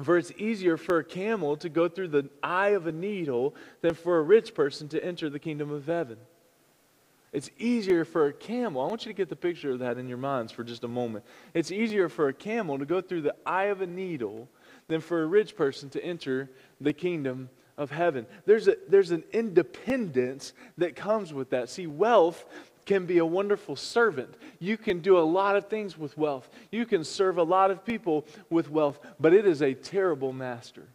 For 0.02 0.18
it's 0.18 0.32
easier 0.38 0.78
for 0.78 1.00
a 1.00 1.04
camel 1.04 1.58
to 1.58 1.68
go 1.68 1.90
through 1.90 2.08
the 2.08 2.30
eye 2.42 2.70
of 2.70 2.88
a 2.88 2.94
needle 2.94 3.54
than 3.82 3.96
for 3.96 4.18
a 4.18 4.24
rich 4.24 4.56
person 4.56 4.88
to 4.88 5.04
enter 5.04 5.30
the 5.30 5.40
kingdom 5.40 5.72
of 5.72 5.88
heaven. 5.88 6.20
It's 7.34 7.50
easier 7.58 8.04
for 8.04 8.28
a 8.28 8.34
camel. 8.34 8.84
I 8.84 8.88
want 8.88 9.06
you 9.06 9.14
to 9.14 9.18
get 9.18 9.30
the 9.30 9.36
picture 9.36 9.72
of 9.72 9.80
that 9.80 9.98
in 9.98 10.10
your 10.10 10.18
minds 10.18 10.52
for 10.52 10.64
just 10.64 10.84
a 10.84 10.88
moment. 10.88 11.24
It's 11.54 11.72
easier 11.72 12.10
for 12.10 12.28
a 12.28 12.34
camel 12.34 12.78
to 12.78 12.86
go 12.86 13.00
through 13.00 13.22
the 13.22 13.36
eye 13.46 13.66
of 13.66 13.82
a 13.82 13.88
needle 13.88 14.50
than 14.88 15.00
for 15.00 15.24
a 15.24 15.26
rich 15.26 15.56
person 15.56 15.90
to 15.92 16.04
enter 16.04 16.50
the 16.82 16.92
kingdom 16.92 17.50
of 17.78 17.90
heaven. 17.90 18.26
There's, 18.46 18.68
a, 18.68 18.76
there's 18.90 19.12
an 19.12 19.24
independence 19.32 20.52
that 20.78 20.96
comes 20.96 21.34
with 21.34 21.52
that. 21.52 21.70
See, 21.70 21.88
wealth 21.88 22.46
can 22.86 23.06
be 23.06 23.20
a 23.20 23.26
wonderful 23.26 23.78
servant. 23.78 24.36
You 24.60 24.76
can 24.76 25.00
do 25.00 25.18
a 25.18 25.22
lot 25.22 25.56
of 25.56 25.68
things 25.68 25.98
with 25.98 26.18
wealth. 26.18 26.50
You 26.70 26.86
can 26.86 27.06
serve 27.06 27.38
a 27.38 27.44
lot 27.44 27.72
of 27.72 27.86
people 27.86 28.26
with 28.50 28.70
wealth, 28.70 29.00
but 29.20 29.34
it 29.34 29.46
is 29.46 29.62
a 29.62 29.74
terrible 29.74 30.34
master. 30.34 30.88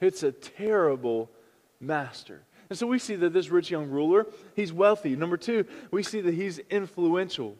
It's 0.00 0.22
a 0.22 0.32
terrible 0.32 1.30
master. 1.80 2.42
And 2.70 2.78
so 2.78 2.86
we 2.86 2.98
see 2.98 3.16
that 3.16 3.32
this 3.32 3.48
rich 3.48 3.70
young 3.70 3.88
ruler, 3.88 4.26
he's 4.54 4.72
wealthy. 4.72 5.16
Number 5.16 5.36
two, 5.36 5.64
we 5.90 6.02
see 6.02 6.20
that 6.20 6.34
he's 6.34 6.58
influential. 6.70 7.56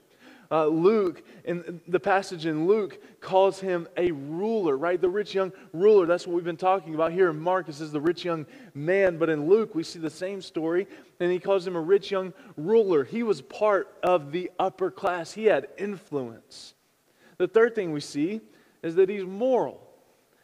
Uh, 0.51 0.67
Luke, 0.67 1.23
in 1.45 1.81
the 1.89 2.01
passage 2.01 2.47
in 2.47 2.67
Luke, 2.67 2.99
calls 3.21 3.61
him 3.61 3.87
a 3.99 4.11
ruler, 4.13 4.79
right? 4.79 4.99
The 4.99 5.09
rich 5.09 5.35
young 5.35 5.53
ruler. 5.75 6.07
That's 6.07 6.27
what 6.27 6.35
we've 6.35 6.45
been 6.45 6.57
talking 6.57 6.95
about 6.95 7.13
here 7.13 7.29
in 7.29 7.39
Mark. 7.39 7.69
It 7.69 7.75
says 7.75 7.93
the 7.93 8.01
rich 8.01 8.25
young 8.25 8.47
man. 8.75 9.19
But 9.19 9.29
in 9.29 9.47
Luke, 9.47 9.75
we 9.75 9.83
see 9.83 9.99
the 9.99 10.09
same 10.09 10.41
story, 10.41 10.87
and 11.21 11.31
he 11.31 11.39
calls 11.39 11.67
him 11.67 11.77
a 11.77 11.81
rich 11.81 12.11
young 12.11 12.33
ruler. 12.57 13.05
He 13.05 13.23
was 13.23 13.43
part 13.43 13.95
of 14.03 14.33
the 14.33 14.51
upper 14.59 14.91
class, 14.91 15.33
he 15.33 15.45
had 15.45 15.69
influence. 15.77 16.75
The 17.37 17.49
third 17.49 17.75
thing 17.75 17.93
we 17.93 18.01
see 18.01 18.41
is 18.83 18.95
that 18.95 19.09
he's 19.09 19.25
moral. 19.25 19.87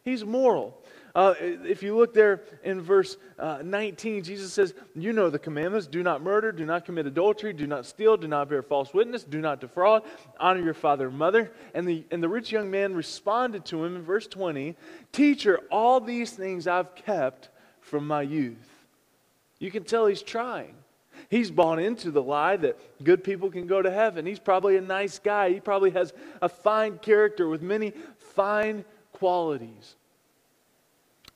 He's 0.04 0.22
moral. 0.22 0.82
Uh, 1.14 1.34
if 1.38 1.80
you 1.80 1.96
look 1.96 2.12
there 2.12 2.42
in 2.64 2.80
verse 2.80 3.16
uh, 3.38 3.60
19, 3.62 4.24
Jesus 4.24 4.52
says, 4.52 4.74
You 4.96 5.12
know 5.12 5.30
the 5.30 5.38
commandments 5.38 5.86
do 5.86 6.02
not 6.02 6.22
murder, 6.22 6.50
do 6.50 6.64
not 6.64 6.84
commit 6.84 7.06
adultery, 7.06 7.52
do 7.52 7.68
not 7.68 7.86
steal, 7.86 8.16
do 8.16 8.26
not 8.26 8.48
bear 8.48 8.62
false 8.62 8.92
witness, 8.92 9.22
do 9.22 9.40
not 9.40 9.60
defraud, 9.60 10.02
honor 10.40 10.60
your 10.60 10.74
father 10.74 11.06
and 11.06 11.16
mother. 11.16 11.52
And 11.72 11.86
the, 11.86 12.04
and 12.10 12.20
the 12.20 12.28
rich 12.28 12.50
young 12.50 12.68
man 12.68 12.94
responded 12.94 13.64
to 13.66 13.84
him 13.84 13.94
in 13.94 14.02
verse 14.02 14.26
20, 14.26 14.74
Teacher, 15.12 15.60
all 15.70 16.00
these 16.00 16.32
things 16.32 16.66
I've 16.66 16.96
kept 16.96 17.48
from 17.80 18.08
my 18.08 18.22
youth. 18.22 18.86
You 19.60 19.70
can 19.70 19.84
tell 19.84 20.06
he's 20.06 20.22
trying. 20.22 20.74
He's 21.30 21.50
bought 21.50 21.78
into 21.78 22.10
the 22.10 22.22
lie 22.22 22.56
that 22.56 23.04
good 23.04 23.22
people 23.22 23.50
can 23.50 23.68
go 23.68 23.80
to 23.80 23.90
heaven. 23.90 24.26
He's 24.26 24.40
probably 24.40 24.76
a 24.76 24.80
nice 24.80 25.20
guy. 25.20 25.50
He 25.50 25.60
probably 25.60 25.90
has 25.92 26.12
a 26.42 26.48
fine 26.48 26.98
character 26.98 27.48
with 27.48 27.62
many 27.62 27.92
fine 28.18 28.84
qualities. 29.12 29.94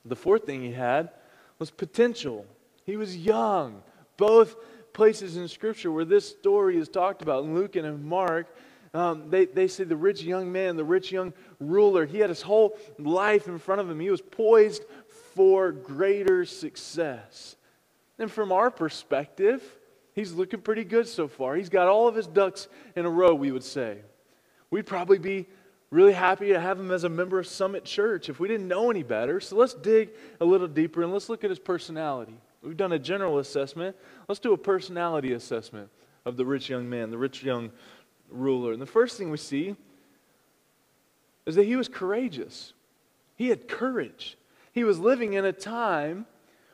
The 0.05 0.15
fourth 0.15 0.45
thing 0.45 0.61
he 0.61 0.71
had 0.71 1.09
was 1.57 1.71
potential. 1.71 2.45
He 2.85 2.97
was 2.97 3.15
young. 3.17 3.83
Both 4.17 4.55
places 4.93 5.37
in 5.37 5.47
Scripture 5.47 5.91
where 5.91 6.05
this 6.05 6.27
story 6.27 6.77
is 6.77 6.89
talked 6.89 7.21
about, 7.21 7.43
in 7.43 7.55
Luke 7.55 7.75
and 7.75 7.85
in 7.85 8.07
Mark, 8.07 8.47
um, 8.93 9.29
they, 9.29 9.45
they 9.45 9.67
say 9.67 9.83
the 9.83 9.95
rich 9.95 10.23
young 10.23 10.51
man, 10.51 10.75
the 10.75 10.83
rich 10.83 11.11
young 11.11 11.33
ruler, 11.59 12.05
he 12.05 12.19
had 12.19 12.29
his 12.29 12.41
whole 12.41 12.77
life 12.97 13.47
in 13.47 13.59
front 13.59 13.81
of 13.81 13.89
him. 13.89 13.99
He 13.99 14.09
was 14.09 14.21
poised 14.21 14.83
for 15.35 15.71
greater 15.71 16.43
success. 16.45 17.55
And 18.17 18.31
from 18.31 18.51
our 18.51 18.71
perspective, 18.71 19.63
he's 20.15 20.33
looking 20.33 20.61
pretty 20.61 20.83
good 20.83 21.07
so 21.07 21.27
far. 21.27 21.55
He's 21.55 21.69
got 21.69 21.87
all 21.87 22.07
of 22.07 22.15
his 22.15 22.27
ducks 22.27 22.67
in 22.95 23.05
a 23.05 23.09
row, 23.09 23.33
we 23.35 23.51
would 23.51 23.63
say. 23.63 23.99
We'd 24.71 24.87
probably 24.87 25.19
be 25.19 25.47
really 25.91 26.13
happy 26.13 26.49
to 26.49 26.59
have 26.59 26.79
him 26.79 26.91
as 26.91 27.03
a 27.03 27.09
member 27.09 27.39
of 27.39 27.47
Summit 27.47 27.83
Church 27.83 28.29
if 28.29 28.39
we 28.39 28.47
didn't 28.47 28.67
know 28.67 28.89
any 28.91 29.03
better. 29.03 29.39
So 29.39 29.55
let's 29.55 29.73
dig 29.73 30.09
a 30.39 30.45
little 30.45 30.67
deeper 30.67 31.01
and 31.01 31.11
let's 31.11 31.29
look 31.29 31.43
at 31.43 31.49
his 31.49 31.59
personality. 31.59 32.35
We've 32.61 32.77
done 32.77 32.91
a 32.91 32.99
general 32.99 33.39
assessment. 33.39 33.95
Let's 34.27 34.39
do 34.39 34.53
a 34.53 34.57
personality 34.57 35.33
assessment 35.33 35.89
of 36.25 36.37
the 36.37 36.45
rich 36.45 36.69
young 36.69 36.89
man, 36.89 37.09
the 37.09 37.17
rich 37.17 37.43
young 37.43 37.71
ruler. 38.29 38.73
And 38.73 38.81
the 38.81 38.85
first 38.85 39.17
thing 39.17 39.31
we 39.31 39.37
see 39.37 39.75
is 41.45 41.55
that 41.55 41.65
he 41.65 41.75
was 41.75 41.87
courageous. 41.87 42.73
He 43.35 43.47
had 43.49 43.67
courage. 43.67 44.37
He 44.73 44.83
was 44.83 44.99
living 44.99 45.33
in 45.33 45.45
a 45.45 45.53
time 45.53 46.25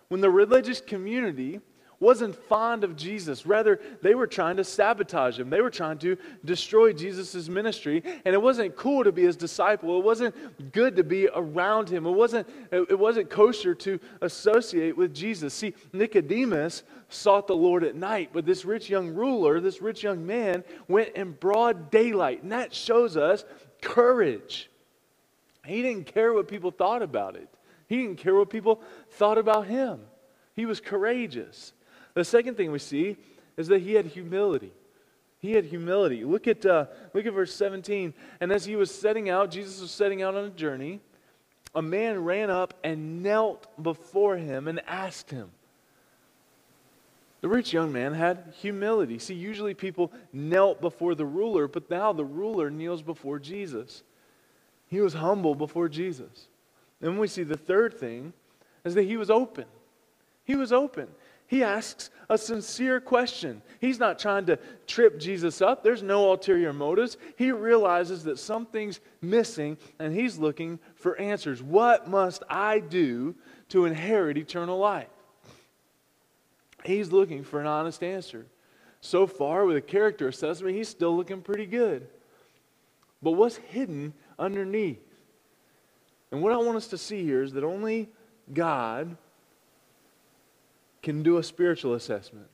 when 0.10 0.22
the 0.22 0.30
religious 0.30 0.82
community 0.82 1.62
wasn't 2.06 2.36
fond 2.36 2.84
of 2.84 2.96
Jesus. 2.96 3.46
Rather, 3.46 3.82
they 4.02 4.16
were 4.16 4.28
trying 4.28 4.58
to 4.58 4.64
sabotage 4.64 5.40
him. 5.40 5.50
They 5.50 5.62
were 5.62 5.72
trying 5.72 5.98
to 6.00 6.18
destroy 6.46 6.94
Jesus' 6.94 7.50
ministry. 7.50 8.04
And 8.24 8.34
it 8.34 8.42
wasn't 8.42 8.76
cool 8.76 9.04
to 9.04 9.12
be 9.12 9.24
his 9.24 9.36
disciple. 9.36 9.98
It 9.98 10.06
wasn't 10.06 10.72
good 10.72 10.96
to 10.98 11.04
be 11.04 11.28
around 11.34 11.90
him. 11.90 12.06
It 12.06 12.12
wasn't, 12.12 12.48
it 12.72 12.98
wasn't 12.98 13.30
kosher 13.30 13.74
to 13.76 14.00
associate 14.22 14.96
with 14.96 15.14
Jesus. 15.14 15.54
See, 15.54 15.74
Nicodemus 15.92 16.84
sought 17.10 17.48
the 17.48 17.56
Lord 17.56 17.84
at 17.84 17.96
night, 17.96 18.30
but 18.32 18.46
this 18.46 18.66
rich 18.66 18.90
young 18.90 19.14
ruler, 19.14 19.60
this 19.60 19.82
rich 19.82 20.04
young 20.04 20.26
man, 20.26 20.64
went 20.88 21.10
in 21.16 21.32
broad 21.32 21.90
daylight. 21.90 22.44
And 22.44 22.52
that 22.52 22.74
shows 22.74 23.18
us 23.18 23.44
courage. 23.82 24.70
He 25.66 25.82
didn't 25.82 26.06
care 26.06 26.34
what 26.34 26.48
people 26.48 26.72
thought 26.72 27.02
about 27.02 27.36
it. 27.36 27.50
He 27.88 27.98
didn't 27.98 28.18
care 28.18 28.36
what 28.36 28.50
people 28.50 28.82
thought 29.12 29.38
about 29.38 29.68
him. 29.68 30.02
He 30.56 30.66
was 30.66 30.80
courageous. 30.80 31.74
The 32.16 32.26
second 32.26 32.56
thing 32.56 32.72
we 32.72 32.80
see 32.80 33.18
is 33.58 33.68
that 33.68 33.82
he 33.82 33.94
had 33.94 34.08
humility. 34.08 34.72
He 35.40 35.52
had 35.52 35.66
humility. 35.66 36.24
Look 36.24 36.48
at, 36.48 36.66
uh, 36.66 36.86
look 37.14 37.26
at 37.26 37.34
verse 37.34 37.54
17. 37.54 38.14
And 38.40 38.52
as 38.52 38.66
he 38.66 38.76
was 38.76 38.90
setting 38.90 39.30
out, 39.30 39.52
Jesus 39.52 39.80
was 39.80 39.92
setting 39.92 40.24
out 40.24 40.34
on 40.34 40.46
a 40.46 40.50
journey, 40.50 41.02
a 41.76 41.82
man 41.82 42.24
ran 42.24 42.50
up 42.50 42.74
and 42.84 43.22
knelt 43.22 43.68
before 43.82 44.38
him 44.38 44.68
and 44.68 44.82
asked 44.88 45.30
him. 45.30 45.52
The 47.42 47.50
rich 47.50 47.74
young 47.74 47.92
man 47.92 48.14
had 48.14 48.54
humility. 48.60 49.20
See, 49.20 49.36
usually 49.36 49.76
people 49.76 50.12
knelt 50.34 50.82
before 50.82 51.14
the 51.14 51.26
ruler, 51.26 51.68
but 51.68 51.90
now 51.92 52.12
the 52.12 52.26
ruler 52.26 52.72
kneels 52.72 53.04
before 53.04 53.38
Jesus. 53.38 54.04
He 54.88 55.02
was 55.02 55.14
humble 55.14 55.54
before 55.54 55.90
Jesus. 55.90 56.48
Then 57.02 57.20
we 57.20 57.28
see 57.28 57.44
the 57.44 57.58
third 57.58 58.00
thing 58.00 58.34
is 58.84 58.96
that 58.96 59.04
he 59.04 59.18
was 59.18 59.30
open. 59.30 59.66
He 60.44 60.56
was 60.56 60.72
open. 60.72 61.08
He 61.48 61.64
asks 61.64 62.10
a 62.30 62.38
sincere 62.38 63.00
question. 63.00 63.62
He's 63.80 64.00
not 64.00 64.18
trying 64.18 64.48
to 64.48 64.58
trip 64.88 65.20
Jesus 65.20 65.62
up. 65.62 65.84
There's 65.84 66.02
no 66.02 66.32
ulterior 66.32 66.74
motives. 66.74 67.18
He 67.38 67.52
realizes 67.52 68.24
that 68.24 68.40
something's 68.40 69.00
missing 69.22 69.78
and 70.00 70.14
he's 70.14 70.38
looking 70.38 70.80
for 70.96 71.16
answers. 71.20 71.62
What 71.62 72.08
must 72.10 72.44
I 72.50 72.80
do 72.80 73.36
to 73.70 73.86
inherit 73.86 74.38
eternal 74.38 74.80
life? 74.80 75.08
He's 76.84 77.12
looking 77.12 77.44
for 77.44 77.60
an 77.60 77.68
honest 77.68 78.04
answer. 78.04 78.46
So 79.02 79.28
far, 79.28 79.66
with 79.66 79.78
a 79.78 79.82
character 79.82 80.28
assessment, 80.28 80.76
he's 80.76 80.90
still 80.90 81.16
looking 81.16 81.42
pretty 81.42 81.68
good. 81.68 82.08
But 83.22 83.32
what's 83.32 83.58
hidden 83.58 84.14
underneath? 84.40 85.02
And 86.32 86.42
what 86.42 86.52
I 86.52 86.58
want 86.58 86.78
us 86.78 86.88
to 86.88 86.98
see 86.98 87.24
here 87.24 87.44
is 87.44 87.54
that 87.54 87.64
only 87.64 88.10
God 88.52 89.16
can 91.06 91.22
do 91.22 91.38
a 91.38 91.44
spiritual 91.44 91.94
assessment. 91.94 92.48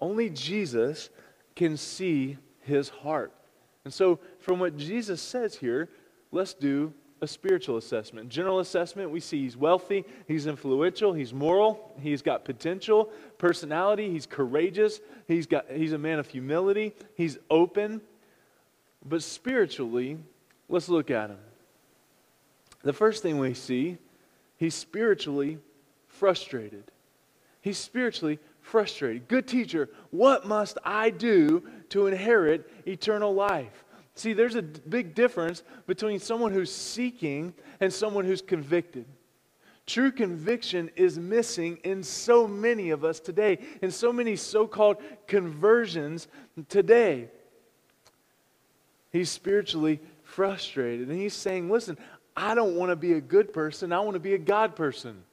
Only 0.00 0.30
Jesus 0.30 1.10
can 1.54 1.76
see 1.76 2.38
his 2.62 2.88
heart. 2.88 3.30
And 3.84 3.92
so, 3.92 4.18
from 4.38 4.58
what 4.58 4.78
Jesus 4.78 5.20
says 5.20 5.54
here, 5.54 5.90
let's 6.32 6.54
do 6.54 6.94
a 7.20 7.26
spiritual 7.26 7.76
assessment. 7.76 8.30
General 8.30 8.60
assessment, 8.60 9.10
we 9.10 9.20
see 9.20 9.42
he's 9.42 9.54
wealthy, 9.54 10.06
he's 10.26 10.46
influential, 10.46 11.12
he's 11.12 11.34
moral, 11.34 11.92
he's 12.00 12.22
got 12.22 12.42
potential, 12.42 13.10
personality, 13.36 14.10
he's 14.10 14.24
courageous, 14.24 15.00
he's, 15.28 15.46
got, 15.46 15.70
he's 15.70 15.92
a 15.92 15.98
man 15.98 16.18
of 16.18 16.26
humility, 16.26 16.94
he's 17.16 17.36
open. 17.50 18.00
But 19.04 19.22
spiritually, 19.22 20.16
let's 20.70 20.88
look 20.88 21.10
at 21.10 21.28
him. 21.28 21.38
The 22.82 22.94
first 22.94 23.22
thing 23.22 23.38
we 23.38 23.52
see, 23.52 23.98
he's 24.56 24.74
spiritually 24.74 25.58
frustrated. 26.08 26.84
He's 27.60 27.78
spiritually 27.78 28.38
frustrated. 28.60 29.28
Good 29.28 29.46
teacher, 29.46 29.88
what 30.10 30.46
must 30.46 30.78
I 30.84 31.10
do 31.10 31.62
to 31.90 32.06
inherit 32.06 32.70
eternal 32.86 33.34
life? 33.34 33.84
See, 34.14 34.32
there's 34.32 34.54
a 34.54 34.62
big 34.62 35.14
difference 35.14 35.62
between 35.86 36.18
someone 36.18 36.52
who's 36.52 36.72
seeking 36.72 37.54
and 37.80 37.92
someone 37.92 38.24
who's 38.24 38.42
convicted. 38.42 39.06
True 39.86 40.12
conviction 40.12 40.90
is 40.94 41.18
missing 41.18 41.78
in 41.84 42.02
so 42.02 42.46
many 42.46 42.90
of 42.90 43.04
us 43.04 43.18
today, 43.18 43.58
in 43.82 43.90
so 43.90 44.12
many 44.12 44.36
so 44.36 44.66
called 44.66 44.98
conversions 45.26 46.28
today. 46.68 47.28
He's 49.10 49.30
spiritually 49.30 50.00
frustrated 50.22 51.08
and 51.08 51.18
he's 51.18 51.34
saying, 51.34 51.68
Listen, 51.70 51.98
I 52.36 52.54
don't 52.54 52.76
want 52.76 52.90
to 52.90 52.96
be 52.96 53.14
a 53.14 53.20
good 53.20 53.52
person, 53.52 53.92
I 53.92 54.00
want 54.00 54.14
to 54.14 54.20
be 54.20 54.34
a 54.34 54.38
God 54.38 54.76
person. 54.76 55.24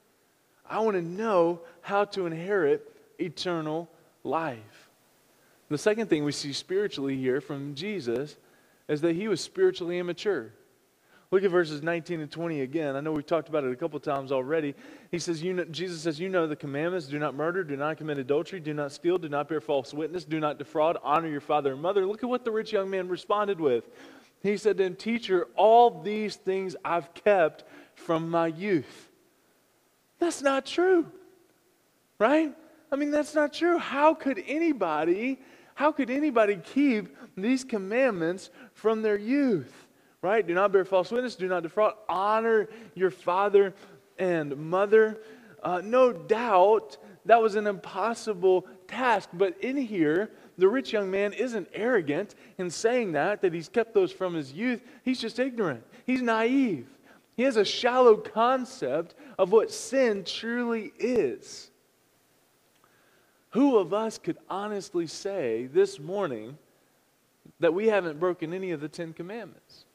I 0.69 0.79
want 0.79 0.95
to 0.95 1.01
know 1.01 1.61
how 1.81 2.05
to 2.05 2.25
inherit 2.25 2.91
eternal 3.19 3.89
life. 4.23 4.89
The 5.69 5.77
second 5.77 6.07
thing 6.07 6.23
we 6.23 6.31
see 6.31 6.53
spiritually 6.53 7.17
here 7.17 7.41
from 7.41 7.75
Jesus 7.75 8.37
is 8.87 9.01
that 9.01 9.15
he 9.15 9.27
was 9.27 9.41
spiritually 9.41 9.99
immature. 9.99 10.53
Look 11.29 11.43
at 11.43 11.51
verses 11.51 11.83
19 11.83 12.21
and 12.21 12.31
20 12.31 12.61
again. 12.61 12.95
I 12.95 13.01
know 13.01 13.11
we've 13.11 13.25
talked 13.25 13.49
about 13.49 13.65
it 13.65 13.71
a 13.71 13.75
couple 13.75 13.99
times 13.99 14.31
already. 14.31 14.75
He 15.11 15.19
says, 15.19 15.43
you 15.43 15.53
know, 15.53 15.65
Jesus 15.65 16.01
says, 16.01 16.21
You 16.21 16.29
know 16.29 16.47
the 16.47 16.55
commandments 16.55 17.07
do 17.07 17.19
not 17.19 17.35
murder, 17.35 17.65
do 17.65 17.75
not 17.75 17.97
commit 17.97 18.17
adultery, 18.17 18.61
do 18.61 18.73
not 18.73 18.93
steal, 18.93 19.17
do 19.17 19.27
not 19.27 19.49
bear 19.49 19.59
false 19.59 19.93
witness, 19.93 20.23
do 20.23 20.39
not 20.39 20.57
defraud, 20.57 20.97
honor 21.03 21.27
your 21.27 21.41
father 21.41 21.73
and 21.73 21.81
mother. 21.81 22.05
Look 22.05 22.23
at 22.23 22.29
what 22.29 22.45
the 22.45 22.51
rich 22.51 22.71
young 22.71 22.89
man 22.89 23.09
responded 23.09 23.59
with. 23.59 23.89
He 24.41 24.55
said, 24.55 24.77
Then, 24.77 24.95
teacher, 24.95 25.47
all 25.57 26.01
these 26.01 26.37
things 26.37 26.77
I've 26.85 27.13
kept 27.13 27.65
from 27.95 28.29
my 28.29 28.47
youth. 28.47 29.06
That's 30.19 30.41
not 30.41 30.65
true, 30.65 31.05
right? 32.19 32.53
I 32.91 32.95
mean, 32.95 33.11
that's 33.11 33.35
not 33.35 33.53
true. 33.53 33.77
How 33.77 34.13
could 34.13 34.43
anybody, 34.47 35.39
how 35.75 35.91
could 35.91 36.09
anybody 36.09 36.57
keep 36.63 37.15
these 37.35 37.63
commandments 37.63 38.49
from 38.73 39.01
their 39.01 39.17
youth? 39.17 39.73
Right? 40.21 40.45
Do 40.45 40.53
not 40.53 40.71
bear 40.71 40.83
false 40.83 41.11
witness, 41.11 41.35
do 41.35 41.47
not 41.47 41.63
defraud, 41.63 41.93
honor 42.09 42.67
your 42.95 43.11
father 43.11 43.73
and 44.17 44.57
mother. 44.57 45.19
Uh, 45.61 45.81
no 45.83 46.11
doubt 46.11 46.97
that 47.25 47.41
was 47.41 47.55
an 47.55 47.67
impossible 47.67 48.65
task, 48.87 49.29
but 49.33 49.57
in 49.59 49.77
here, 49.77 50.31
the 50.57 50.67
rich 50.67 50.91
young 50.91 51.11
man 51.11 51.33
isn't 51.33 51.67
arrogant 51.73 52.33
in 52.57 52.69
saying 52.69 53.11
that, 53.11 53.41
that 53.41 53.53
he's 53.53 53.69
kept 53.69 53.93
those 53.93 54.11
from 54.11 54.33
his 54.33 54.51
youth. 54.53 54.81
He's 55.03 55.21
just 55.21 55.37
ignorant. 55.37 55.83
He's 56.05 56.21
naive. 56.21 56.87
He 57.35 57.43
has 57.43 57.57
a 57.57 57.65
shallow 57.65 58.15
concept 58.15 59.13
of 59.37 59.51
what 59.51 59.71
sin 59.71 60.23
truly 60.23 60.91
is. 60.99 61.69
Who 63.51 63.77
of 63.77 63.93
us 63.93 64.17
could 64.17 64.37
honestly 64.49 65.07
say 65.07 65.67
this 65.67 65.99
morning 65.99 66.57
that 67.59 67.73
we 67.73 67.87
haven't 67.87 68.19
broken 68.19 68.53
any 68.53 68.71
of 68.71 68.81
the 68.81 68.89
Ten 68.89 69.13
Commandments? 69.13 69.85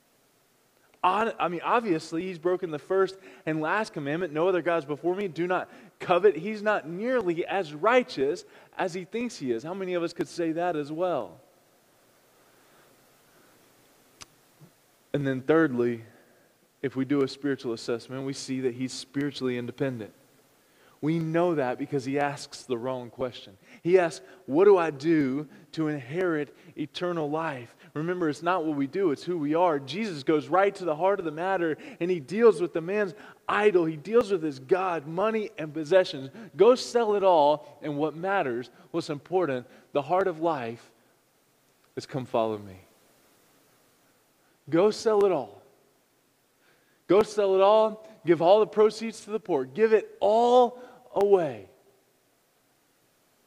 I 1.04 1.48
mean, 1.48 1.60
obviously, 1.64 2.22
he's 2.22 2.38
broken 2.38 2.70
the 2.70 2.78
first 2.78 3.18
and 3.44 3.60
last 3.60 3.92
commandment 3.92 4.32
no 4.32 4.46
other 4.46 4.62
gods 4.62 4.84
before 4.84 5.16
me, 5.16 5.26
do 5.26 5.48
not 5.48 5.68
covet. 5.98 6.36
He's 6.36 6.62
not 6.62 6.88
nearly 6.88 7.44
as 7.44 7.74
righteous 7.74 8.44
as 8.78 8.94
he 8.94 9.04
thinks 9.04 9.36
he 9.36 9.50
is. 9.50 9.64
How 9.64 9.74
many 9.74 9.94
of 9.94 10.04
us 10.04 10.12
could 10.12 10.28
say 10.28 10.52
that 10.52 10.76
as 10.76 10.92
well? 10.92 11.40
And 15.12 15.26
then, 15.26 15.42
thirdly, 15.42 16.04
if 16.82 16.96
we 16.96 17.04
do 17.04 17.22
a 17.22 17.28
spiritual 17.28 17.72
assessment, 17.72 18.26
we 18.26 18.32
see 18.32 18.60
that 18.60 18.74
he's 18.74 18.92
spiritually 18.92 19.56
independent. 19.56 20.12
We 21.00 21.18
know 21.18 21.56
that 21.56 21.78
because 21.78 22.04
he 22.04 22.20
asks 22.20 22.62
the 22.62 22.78
wrong 22.78 23.10
question. 23.10 23.56
He 23.82 23.98
asks, 23.98 24.24
What 24.46 24.66
do 24.66 24.78
I 24.78 24.90
do 24.90 25.48
to 25.72 25.88
inherit 25.88 26.56
eternal 26.76 27.28
life? 27.28 27.74
Remember, 27.94 28.28
it's 28.28 28.42
not 28.42 28.64
what 28.64 28.76
we 28.76 28.86
do, 28.86 29.10
it's 29.10 29.24
who 29.24 29.36
we 29.36 29.54
are. 29.54 29.80
Jesus 29.80 30.22
goes 30.22 30.46
right 30.48 30.72
to 30.76 30.84
the 30.84 30.94
heart 30.94 31.18
of 31.18 31.24
the 31.24 31.32
matter 31.32 31.76
and 32.00 32.08
he 32.08 32.20
deals 32.20 32.60
with 32.60 32.72
the 32.72 32.80
man's 32.80 33.14
idol. 33.48 33.84
He 33.84 33.96
deals 33.96 34.30
with 34.30 34.42
his 34.42 34.60
God, 34.60 35.08
money, 35.08 35.50
and 35.58 35.74
possessions. 35.74 36.30
Go 36.56 36.76
sell 36.76 37.16
it 37.16 37.24
all, 37.24 37.78
and 37.82 37.96
what 37.96 38.14
matters, 38.14 38.70
what's 38.92 39.10
important, 39.10 39.66
the 39.92 40.02
heart 40.02 40.28
of 40.28 40.40
life 40.40 40.90
is 41.96 42.06
come 42.06 42.26
follow 42.26 42.58
me. 42.58 42.80
Go 44.70 44.90
sell 44.90 45.24
it 45.26 45.32
all. 45.32 45.61
Go 47.08 47.22
sell 47.22 47.54
it 47.54 47.60
all, 47.60 48.06
give 48.24 48.40
all 48.40 48.60
the 48.60 48.66
proceeds 48.66 49.20
to 49.24 49.30
the 49.30 49.40
poor, 49.40 49.64
give 49.64 49.92
it 49.92 50.16
all 50.20 50.80
away, 51.14 51.66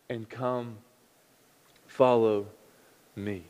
and 0.10 0.30
come 0.30 0.78
follow 1.88 2.48
me. 3.16 3.44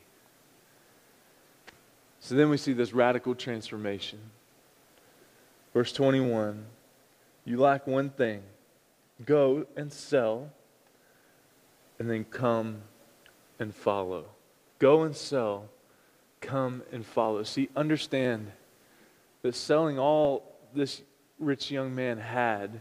So 2.20 2.34
then 2.34 2.50
we 2.50 2.56
see 2.56 2.72
this 2.72 2.92
radical 2.92 3.34
transformation. 3.34 4.18
Verse 5.74 5.92
21 5.92 6.64
You 7.44 7.58
lack 7.58 7.86
one 7.86 8.10
thing 8.10 8.42
go 9.24 9.66
and 9.76 9.92
sell, 9.92 10.50
and 11.98 12.10
then 12.10 12.24
come 12.24 12.82
and 13.58 13.74
follow. 13.74 14.26
Go 14.78 15.02
and 15.02 15.16
sell, 15.16 15.68
come 16.40 16.82
and 16.92 17.04
follow. 17.04 17.42
See, 17.42 17.68
understand 17.76 18.52
that 19.46 19.54
selling 19.54 19.96
all 19.96 20.42
this 20.74 21.02
rich 21.38 21.70
young 21.70 21.94
man 21.94 22.18
had 22.18 22.80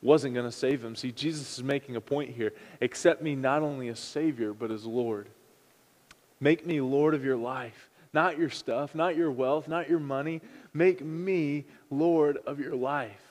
wasn't 0.00 0.32
going 0.32 0.46
to 0.46 0.52
save 0.52 0.82
him. 0.82 0.96
See, 0.96 1.12
Jesus 1.12 1.58
is 1.58 1.62
making 1.62 1.96
a 1.96 2.00
point 2.00 2.30
here. 2.30 2.54
Accept 2.80 3.22
me 3.22 3.36
not 3.36 3.60
only 3.60 3.88
as 3.88 4.00
Savior, 4.00 4.54
but 4.54 4.70
as 4.70 4.86
Lord. 4.86 5.28
Make 6.40 6.66
me 6.66 6.80
Lord 6.80 7.14
of 7.14 7.24
your 7.24 7.36
life, 7.36 7.90
not 8.14 8.38
your 8.38 8.48
stuff, 8.48 8.94
not 8.94 9.16
your 9.16 9.30
wealth, 9.30 9.68
not 9.68 9.90
your 9.90 10.00
money. 10.00 10.40
Make 10.72 11.04
me 11.04 11.66
Lord 11.90 12.38
of 12.46 12.58
your 12.58 12.74
life. 12.74 13.22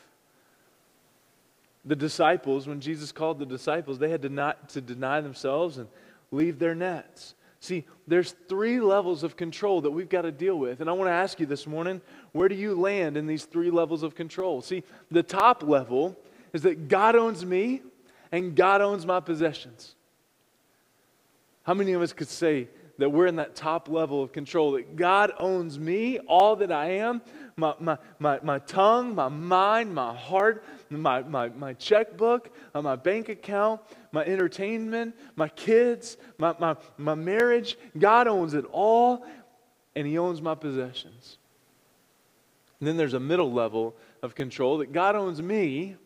The 1.84 1.95
disciples, 1.95 2.67
when 2.67 2.80
Jesus 2.80 3.12
called 3.12 3.39
the 3.39 3.45
disciples, 3.47 3.97
they 3.97 4.10
had 4.10 4.21
to, 4.21 4.30
not, 4.30 4.69
to 4.69 4.82
deny 4.82 5.19
themselves 5.19 5.80
and 5.80 5.88
leave 6.30 6.60
their 6.60 6.76
nets. 6.76 7.34
See, 7.62 7.86
there's 8.08 8.34
three 8.50 8.80
levels 8.80 9.21
of 9.21 9.38
control 9.38 9.82
that 9.82 9.91
we've 9.91 10.10
got 10.10 10.24
to 10.24 10.32
deal 10.32 10.58
with. 10.58 10.82
And 10.82 10.89
I 10.89 10.93
want 10.93 11.10
to 11.10 11.13
ask 11.13 11.39
you 11.39 11.45
this 11.45 11.67
morning 11.67 12.02
where 12.34 12.48
do 12.48 12.56
you 12.56 12.76
land 12.76 13.17
in 13.17 13.28
these 13.28 13.46
three 13.46 13.72
levels 13.72 14.04
of 14.04 14.15
control? 14.15 14.62
See, 14.62 14.84
the 15.10 15.24
top 15.24 15.63
level 15.63 16.17
is 16.54 16.62
that 16.63 16.88
God 16.88 17.15
owns 17.15 17.46
me 17.46 17.82
and 18.32 18.56
God 18.56 18.82
owns 18.82 19.06
my 19.06 19.20
possessions. 19.20 19.96
How 21.63 21.74
many 21.74 21.94
of 21.94 22.02
us 22.02 22.13
could 22.13 22.30
say 22.30 22.70
that 22.98 23.10
we're 23.10 23.28
in 23.28 23.36
that 23.36 23.56
top 23.56 23.89
level 23.89 24.24
of 24.24 24.32
control? 24.32 24.72
That 24.74 24.96
God 24.96 25.34
owns 25.39 25.78
me, 25.78 26.20
all 26.20 26.56
that 26.58 26.72
I 26.72 26.91
am, 26.91 27.22
my, 27.58 27.74
my, 27.80 27.98
my, 28.17 28.39
my 28.41 28.60
tongue, 28.60 29.13
my 29.13 29.28
mind, 29.28 29.94
my 29.94 30.15
heart, 30.15 30.63
my, 30.89 31.22
my, 31.24 31.50
my 31.50 31.74
checkbook, 31.74 32.50
uh, 32.74 32.82
my 32.82 32.96
bank 32.96 33.30
account, 33.30 33.82
my 34.12 34.24
entertainment, 34.24 35.15
my 35.36 35.50
kids, 35.50 36.17
my, 36.38 36.56
my, 36.60 36.76
my 36.98 37.13
marriage. 37.13 37.78
God 37.98 38.28
owns 38.28 38.54
it 38.54 38.65
all, 38.72 39.26
and 39.96 40.08
He 40.08 40.17
owns 40.17 40.41
my 40.41 40.56
possessions. 40.56 41.38
And 42.82 42.88
then 42.88 42.98
there's 42.98 43.13
a 43.13 43.20
middle 43.20 43.54
level 43.54 43.96
of 44.24 44.34
control 44.34 44.80
that 44.80 44.91
God 44.91 45.15
owns 45.15 45.39
me, 45.39 45.98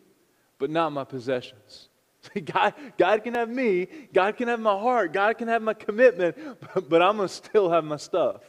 but 0.58 0.68
not 0.68 0.92
my 0.92 1.04
possessions. 1.04 1.88
God, 2.44 2.74
God 2.98 3.24
can 3.24 3.34
have 3.34 3.48
me, 3.48 3.88
God 4.12 4.36
can 4.36 4.48
have 4.48 4.60
my 4.60 4.78
heart, 4.78 5.14
God 5.14 5.38
can 5.38 5.48
have 5.48 5.62
my 5.62 5.72
commitment, 5.72 6.36
but, 6.74 6.88
but 6.88 7.00
I'm 7.00 7.16
going 7.16 7.28
to 7.28 7.34
still 7.34 7.70
have 7.70 7.82
my 7.82 7.96
stuff. 7.96 8.42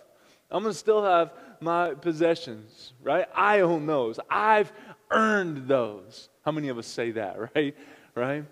I'm 0.51 0.63
going 0.63 0.73
to 0.73 0.77
still 0.77 1.03
have 1.03 1.31
my 1.61 1.93
possessions, 1.93 2.93
right? 3.01 3.27
I 3.33 3.61
own 3.61 3.85
those. 3.85 4.19
I've 4.29 4.73
earned 5.09 5.69
those. 5.69 6.27
How 6.43 6.51
many 6.51 6.67
of 6.67 6.77
us 6.77 6.87
say 6.87 7.11
that, 7.11 7.37
right? 7.55 7.77
Right? 8.13 8.43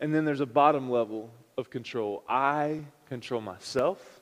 And 0.00 0.14
then 0.14 0.24
there's 0.24 0.40
a 0.40 0.46
bottom 0.46 0.90
level 0.90 1.28
of 1.58 1.68
control. 1.68 2.22
I 2.26 2.80
control 3.08 3.42
myself 3.42 4.19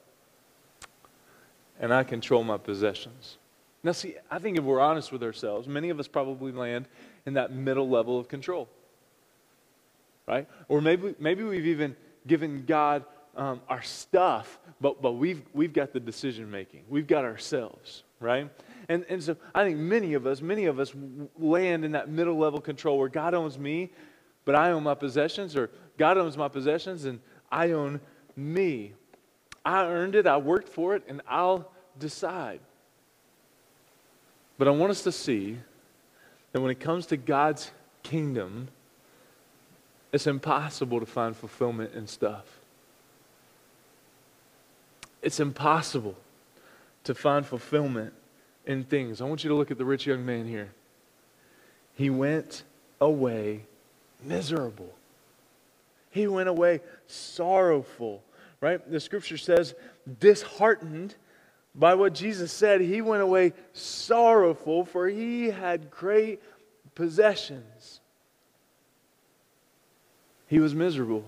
and 1.78 1.92
I 1.92 2.04
control 2.04 2.44
my 2.44 2.56
possessions. 2.56 3.38
Now, 3.82 3.92
see, 3.92 4.16
I 4.30 4.38
think 4.38 4.58
if 4.58 4.64
we're 4.64 4.80
honest 4.80 5.12
with 5.12 5.22
ourselves, 5.22 5.68
many 5.68 5.90
of 5.90 6.00
us 6.00 6.08
probably 6.08 6.52
land 6.52 6.86
in 7.26 7.34
that 7.34 7.52
middle 7.52 7.88
level 7.88 8.18
of 8.18 8.28
control, 8.28 8.68
right? 10.26 10.48
Or 10.68 10.80
maybe, 10.80 11.14
maybe 11.18 11.44
we've 11.44 11.66
even 11.66 11.96
given 12.26 12.64
God 12.66 13.04
um, 13.36 13.60
our 13.68 13.82
stuff, 13.82 14.58
but, 14.80 15.00
but 15.00 15.12
we've, 15.12 15.42
we've 15.54 15.72
got 15.72 15.92
the 15.92 16.00
decision 16.00 16.50
making. 16.50 16.82
We've 16.88 17.06
got 17.06 17.24
ourselves, 17.24 18.02
right? 18.18 18.50
And, 18.88 19.04
and 19.08 19.22
so 19.22 19.36
I 19.54 19.64
think 19.64 19.78
many 19.78 20.14
of 20.14 20.26
us, 20.26 20.42
many 20.42 20.64
of 20.64 20.80
us 20.80 20.92
land 21.38 21.84
in 21.84 21.92
that 21.92 22.08
middle 22.08 22.36
level 22.36 22.60
control 22.60 22.98
where 22.98 23.08
God 23.08 23.32
owns 23.34 23.58
me, 23.58 23.90
but 24.44 24.56
I 24.56 24.72
own 24.72 24.82
my 24.82 24.94
possessions, 24.94 25.54
or 25.54 25.70
God 25.98 26.18
owns 26.18 26.36
my 26.36 26.48
possessions 26.48 27.04
and 27.04 27.20
I 27.50 27.72
own 27.72 28.00
me. 28.34 28.94
I 29.64 29.84
earned 29.84 30.14
it, 30.14 30.26
I 30.26 30.36
worked 30.36 30.68
for 30.68 30.94
it, 30.94 31.02
and 31.08 31.20
I'll 31.28 31.70
decide. 31.98 32.60
But 34.56 34.68
I 34.68 34.70
want 34.72 34.90
us 34.90 35.02
to 35.02 35.12
see 35.12 35.58
that 36.52 36.60
when 36.60 36.70
it 36.70 36.80
comes 36.80 37.06
to 37.06 37.16
God's 37.16 37.70
kingdom, 38.02 38.68
it's 40.12 40.26
impossible 40.26 41.00
to 41.00 41.06
find 41.06 41.36
fulfillment 41.36 41.94
in 41.94 42.06
stuff. 42.06 42.44
It's 45.22 45.40
impossible 45.40 46.16
to 47.04 47.14
find 47.14 47.44
fulfillment 47.44 48.12
in 48.66 48.84
things. 48.84 49.20
I 49.20 49.24
want 49.24 49.44
you 49.44 49.48
to 49.50 49.56
look 49.56 49.70
at 49.70 49.78
the 49.78 49.84
rich 49.84 50.06
young 50.06 50.24
man 50.24 50.46
here. 50.46 50.70
He 51.94 52.10
went 52.10 52.62
away 53.00 53.64
miserable. 54.22 54.92
He 56.10 56.26
went 56.26 56.48
away 56.48 56.80
sorrowful, 57.06 58.22
right? 58.60 58.90
The 58.90 59.00
scripture 59.00 59.38
says, 59.38 59.74
disheartened 60.20 61.14
by 61.74 61.94
what 61.94 62.14
Jesus 62.14 62.52
said, 62.52 62.80
he 62.80 63.00
went 63.00 63.22
away 63.22 63.52
sorrowful, 63.72 64.84
for 64.84 65.08
he 65.08 65.50
had 65.50 65.90
great 65.90 66.42
possessions. 66.94 68.00
he 70.48 70.58
was 70.58 70.74
miserable. 70.74 71.24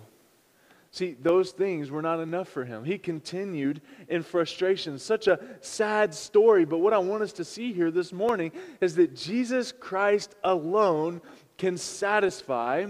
See, 0.93 1.16
those 1.23 1.53
things 1.53 1.88
were 1.90 2.03
not 2.03 2.19
enough 2.19 2.49
for 2.49 2.64
him. 2.64 2.85
He 2.85 2.99
continued 2.99 3.81
in 4.09 4.25
frustration. 4.25 4.99
Such 4.99 5.29
a 5.29 5.38
sad 5.61 6.12
story. 6.12 6.64
But 6.64 6.79
what 6.79 6.93
I 6.93 6.99
want 6.99 7.23
us 7.23 7.33
to 7.35 7.45
see 7.45 7.73
here 7.73 7.93
this 7.93 8.12
morning 8.12 8.51
is 8.81 8.97
that 8.97 9.14
Jesus 9.14 9.71
Christ 9.71 10.35
alone 10.43 11.21
can 11.59 11.77
satisfy 11.77 12.87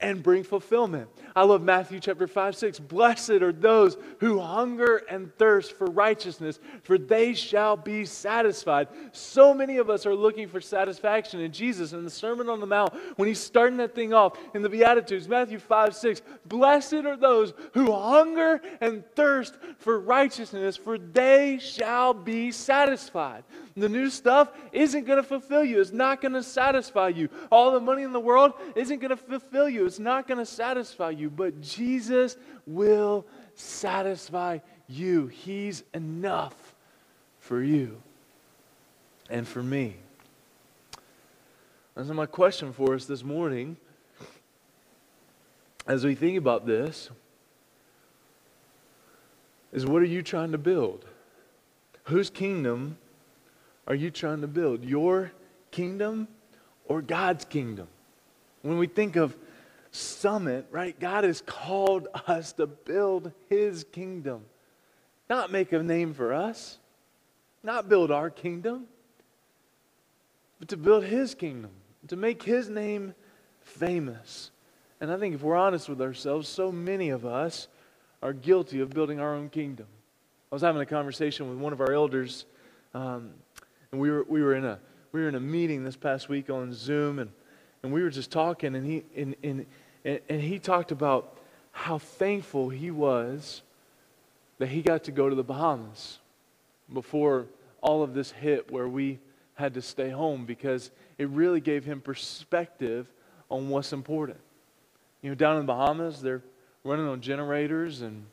and 0.00 0.22
bring 0.22 0.44
fulfillment. 0.44 1.08
I 1.34 1.42
love 1.42 1.60
Matthew 1.60 1.98
chapter 1.98 2.28
5, 2.28 2.54
6. 2.54 2.78
Blessed 2.78 3.30
are 3.30 3.52
those 3.52 3.96
who 4.20 4.38
hunger 4.38 5.02
and 5.10 5.34
thirst 5.36 5.72
for 5.72 5.86
righteousness, 5.86 6.60
for 6.82 6.98
they 6.98 7.34
shall 7.34 7.76
be 7.76 8.04
satisfied. 8.04 8.88
So 9.12 9.52
many 9.52 9.78
of 9.78 9.90
us 9.90 10.06
are 10.06 10.14
looking 10.14 10.46
for 10.46 10.60
satisfaction 10.60 11.40
in 11.40 11.50
Jesus 11.50 11.92
in 11.92 12.04
the 12.04 12.10
Sermon 12.10 12.48
on 12.48 12.60
the 12.60 12.66
Mount 12.66 12.94
when 13.16 13.26
he's 13.26 13.40
starting 13.40 13.78
that 13.78 13.94
thing 13.94 14.14
off 14.14 14.38
in 14.54 14.62
the 14.62 14.68
Beatitudes, 14.68 15.28
Matthew 15.28 15.58
5, 15.58 15.94
6. 15.94 16.22
Blessed 16.46 16.94
are 16.94 17.16
those 17.16 17.52
who 17.74 17.92
hunger 17.92 18.60
and 18.80 19.04
thirst 19.16 19.56
for 19.78 19.98
righteousness, 19.98 20.76
for 20.76 20.96
they 20.96 21.58
shall 21.58 22.14
be 22.14 22.52
satisfied. 22.52 23.42
The 23.76 23.88
new 23.88 24.10
stuff 24.10 24.50
isn't 24.72 25.06
going 25.06 25.22
to 25.22 25.28
fulfill 25.28 25.64
you, 25.64 25.80
it's 25.80 25.92
not 25.92 26.20
going 26.20 26.32
to 26.32 26.42
satisfy 26.42 27.08
you. 27.08 27.28
All 27.50 27.72
the 27.72 27.80
money 27.80 28.02
in 28.02 28.12
the 28.12 28.20
world 28.20 28.54
isn't 28.74 28.98
going 28.98 29.10
to 29.10 29.16
fulfill 29.16 29.68
you, 29.68 29.87
it's 29.88 29.98
not 29.98 30.28
going 30.28 30.38
to 30.38 30.46
satisfy 30.46 31.10
you. 31.10 31.30
But 31.30 31.60
Jesus 31.60 32.36
will 32.66 33.26
satisfy 33.54 34.58
you. 34.86 35.26
He's 35.26 35.82
enough 35.92 36.74
for 37.40 37.62
you 37.62 38.00
and 39.28 39.48
for 39.48 39.62
me. 39.62 39.96
And 41.96 42.06
so, 42.06 42.14
my 42.14 42.26
question 42.26 42.72
for 42.72 42.94
us 42.94 43.06
this 43.06 43.24
morning, 43.24 43.76
as 45.86 46.04
we 46.04 46.14
think 46.14 46.38
about 46.38 46.66
this, 46.66 47.10
is 49.72 49.84
what 49.84 50.02
are 50.02 50.06
you 50.06 50.22
trying 50.22 50.52
to 50.52 50.58
build? 50.58 51.04
Whose 52.04 52.30
kingdom 52.30 52.98
are 53.86 53.94
you 53.94 54.10
trying 54.10 54.42
to 54.42 54.46
build? 54.46 54.84
Your 54.84 55.32
kingdom 55.70 56.28
or 56.84 57.02
God's 57.02 57.44
kingdom? 57.44 57.88
When 58.62 58.78
we 58.78 58.86
think 58.86 59.16
of 59.16 59.36
summit, 59.98 60.66
right, 60.70 60.98
God 60.98 61.24
has 61.24 61.42
called 61.44 62.08
us 62.26 62.52
to 62.54 62.66
build 62.66 63.32
His 63.48 63.84
kingdom, 63.84 64.44
not 65.28 65.50
make 65.50 65.72
a 65.72 65.82
name 65.82 66.14
for 66.14 66.32
us, 66.32 66.78
not 67.62 67.88
build 67.88 68.10
our 68.10 68.30
kingdom, 68.30 68.86
but 70.58 70.68
to 70.68 70.76
build 70.76 71.04
His 71.04 71.34
kingdom, 71.34 71.70
to 72.08 72.16
make 72.16 72.42
His 72.42 72.68
name 72.68 73.14
famous. 73.60 74.50
And 75.00 75.12
I 75.12 75.16
think 75.16 75.34
if 75.34 75.42
we're 75.42 75.56
honest 75.56 75.88
with 75.88 76.00
ourselves, 76.00 76.48
so 76.48 76.72
many 76.72 77.10
of 77.10 77.24
us 77.26 77.68
are 78.22 78.32
guilty 78.32 78.80
of 78.80 78.90
building 78.90 79.20
our 79.20 79.34
own 79.34 79.48
kingdom. 79.48 79.86
I 80.50 80.54
was 80.54 80.62
having 80.62 80.80
a 80.80 80.86
conversation 80.86 81.48
with 81.48 81.58
one 81.58 81.72
of 81.72 81.80
our 81.80 81.92
elders 81.92 82.46
um, 82.94 83.34
and 83.92 84.00
we 84.00 84.10
were, 84.10 84.24
we 84.28 84.42
were 84.42 84.54
in 84.54 84.64
a 84.64 84.78
we 85.12 85.22
were 85.22 85.28
in 85.28 85.34
a 85.34 85.40
meeting 85.40 85.84
this 85.84 85.96
past 85.96 86.28
week 86.28 86.50
on 86.50 86.72
Zoom 86.72 87.18
and, 87.18 87.30
and 87.82 87.92
we 87.92 88.02
were 88.02 88.10
just 88.10 88.30
talking 88.30 88.74
and 88.74 88.86
he 88.86 89.04
and, 89.16 89.34
and, 89.42 89.66
and 90.04 90.40
he 90.40 90.58
talked 90.58 90.92
about 90.92 91.36
how 91.72 91.98
thankful 91.98 92.68
he 92.68 92.90
was 92.90 93.62
that 94.58 94.68
he 94.68 94.82
got 94.82 95.04
to 95.04 95.12
go 95.12 95.28
to 95.28 95.34
the 95.34 95.44
Bahamas 95.44 96.18
before 96.92 97.46
all 97.80 98.02
of 98.02 98.14
this 98.14 98.30
hit 98.30 98.70
where 98.70 98.88
we 98.88 99.18
had 99.54 99.74
to 99.74 99.82
stay 99.82 100.10
home 100.10 100.44
because 100.44 100.90
it 101.16 101.28
really 101.28 101.60
gave 101.60 101.84
him 101.84 102.00
perspective 102.00 103.06
on 103.50 103.68
what's 103.68 103.92
important. 103.92 104.38
You 105.22 105.30
know, 105.30 105.34
down 105.34 105.56
in 105.56 105.62
the 105.62 105.72
Bahamas, 105.72 106.20
they're 106.20 106.42
running 106.84 107.06
on 107.06 107.20
generators 107.20 108.02
and 108.02 108.26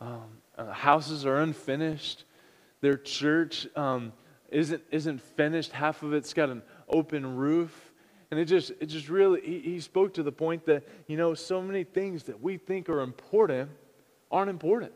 um, 0.00 0.22
uh, 0.56 0.72
houses 0.72 1.26
are 1.26 1.36
unfinished. 1.36 2.24
Their 2.80 2.96
church 2.96 3.66
um, 3.76 4.12
isn't, 4.50 4.82
isn't 4.90 5.20
finished. 5.20 5.72
Half 5.72 6.02
of 6.02 6.12
it's 6.12 6.32
got 6.32 6.50
an 6.50 6.62
open 6.88 7.36
roof. 7.36 7.92
And 8.34 8.40
it 8.40 8.46
just, 8.46 8.72
it 8.80 8.86
just 8.86 9.08
really, 9.08 9.40
he, 9.42 9.60
he 9.60 9.80
spoke 9.80 10.14
to 10.14 10.24
the 10.24 10.32
point 10.32 10.66
that, 10.66 10.82
you 11.06 11.16
know, 11.16 11.34
so 11.34 11.62
many 11.62 11.84
things 11.84 12.24
that 12.24 12.42
we 12.42 12.56
think 12.56 12.88
are 12.88 13.00
important 13.00 13.70
aren't 14.28 14.50
important. 14.50 14.90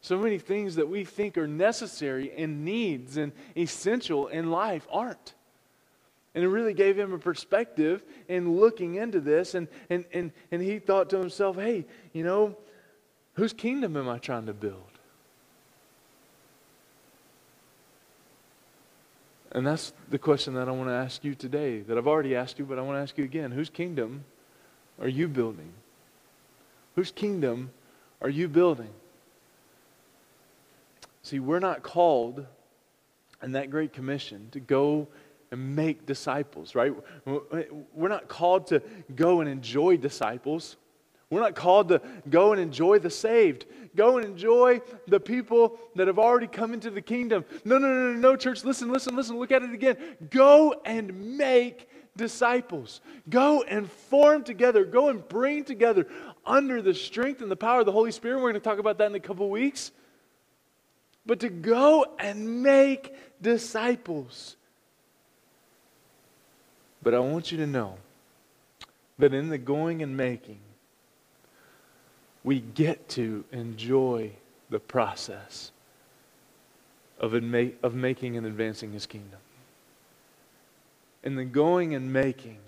So 0.00 0.18
many 0.18 0.38
things 0.38 0.76
that 0.76 0.88
we 0.88 1.04
think 1.04 1.36
are 1.36 1.46
necessary 1.46 2.32
and 2.34 2.64
needs 2.64 3.18
and 3.18 3.32
essential 3.54 4.28
in 4.28 4.50
life 4.50 4.88
aren't. 4.90 5.34
And 6.34 6.42
it 6.42 6.48
really 6.48 6.72
gave 6.72 6.98
him 6.98 7.12
a 7.12 7.18
perspective 7.18 8.02
in 8.28 8.56
looking 8.56 8.94
into 8.94 9.20
this. 9.20 9.54
And, 9.54 9.68
and, 9.90 10.06
and, 10.14 10.32
and 10.50 10.62
he 10.62 10.78
thought 10.78 11.10
to 11.10 11.18
himself, 11.18 11.56
hey, 11.56 11.84
you 12.14 12.24
know, 12.24 12.56
whose 13.34 13.52
kingdom 13.52 13.94
am 13.94 14.08
I 14.08 14.16
trying 14.16 14.46
to 14.46 14.54
build? 14.54 14.93
And 19.54 19.64
that's 19.64 19.92
the 20.10 20.18
question 20.18 20.54
that 20.54 20.68
I 20.68 20.72
want 20.72 20.88
to 20.88 20.94
ask 20.94 21.22
you 21.22 21.36
today, 21.36 21.80
that 21.82 21.96
I've 21.96 22.08
already 22.08 22.34
asked 22.34 22.58
you, 22.58 22.64
but 22.64 22.76
I 22.76 22.82
want 22.82 22.96
to 22.96 23.00
ask 23.00 23.16
you 23.16 23.24
again. 23.24 23.52
Whose 23.52 23.70
kingdom 23.70 24.24
are 25.00 25.08
you 25.08 25.28
building? 25.28 25.72
Whose 26.96 27.12
kingdom 27.12 27.70
are 28.20 28.28
you 28.28 28.48
building? 28.48 28.90
See, 31.22 31.38
we're 31.38 31.60
not 31.60 31.84
called 31.84 32.44
in 33.42 33.52
that 33.52 33.70
great 33.70 33.92
commission 33.92 34.48
to 34.50 34.60
go 34.60 35.06
and 35.52 35.76
make 35.76 36.04
disciples, 36.04 36.74
right? 36.74 36.92
We're 37.24 38.08
not 38.08 38.26
called 38.26 38.66
to 38.68 38.82
go 39.14 39.40
and 39.40 39.48
enjoy 39.48 39.98
disciples. 39.98 40.76
We're 41.30 41.40
not 41.40 41.54
called 41.54 41.88
to 41.88 42.00
go 42.28 42.52
and 42.52 42.60
enjoy 42.60 42.98
the 42.98 43.10
saved. 43.10 43.66
Go 43.96 44.18
and 44.18 44.26
enjoy 44.26 44.80
the 45.06 45.20
people 45.20 45.78
that 45.94 46.06
have 46.06 46.18
already 46.18 46.46
come 46.46 46.72
into 46.72 46.90
the 46.90 47.00
kingdom. 47.00 47.44
No, 47.64 47.78
no, 47.78 47.88
no, 47.88 48.12
no, 48.12 48.18
no, 48.18 48.36
church. 48.36 48.64
Listen, 48.64 48.92
listen, 48.92 49.16
listen. 49.16 49.38
Look 49.38 49.52
at 49.52 49.62
it 49.62 49.72
again. 49.72 49.96
Go 50.30 50.74
and 50.84 51.38
make 51.38 51.88
disciples. 52.16 53.00
Go 53.28 53.62
and 53.62 53.90
form 53.90 54.44
together. 54.44 54.84
Go 54.84 55.08
and 55.08 55.26
bring 55.28 55.64
together 55.64 56.06
under 56.44 56.82
the 56.82 56.94
strength 56.94 57.40
and 57.40 57.50
the 57.50 57.56
power 57.56 57.80
of 57.80 57.86
the 57.86 57.92
Holy 57.92 58.12
Spirit. 58.12 58.36
We're 58.36 58.50
going 58.50 58.54
to 58.54 58.60
talk 58.60 58.78
about 58.78 58.98
that 58.98 59.06
in 59.06 59.14
a 59.14 59.20
couple 59.20 59.48
weeks. 59.48 59.92
But 61.26 61.40
to 61.40 61.48
go 61.48 62.06
and 62.18 62.62
make 62.62 63.14
disciples. 63.40 64.56
But 67.02 67.14
I 67.14 67.18
want 67.18 67.52
you 67.52 67.58
to 67.58 67.66
know 67.66 67.98
that 69.18 69.32
in 69.32 69.48
the 69.48 69.58
going 69.58 70.02
and 70.02 70.16
making, 70.16 70.58
we 72.44 72.60
get 72.60 73.08
to 73.08 73.44
enjoy 73.50 74.30
the 74.68 74.78
process 74.78 75.72
of, 77.18 77.34
of 77.34 77.94
making 77.94 78.36
and 78.36 78.46
advancing 78.46 78.92
his 78.92 79.06
kingdom. 79.06 79.40
In 81.22 81.36
the 81.36 81.44
going 81.44 81.94
and 81.94 82.12
making, 82.12 82.58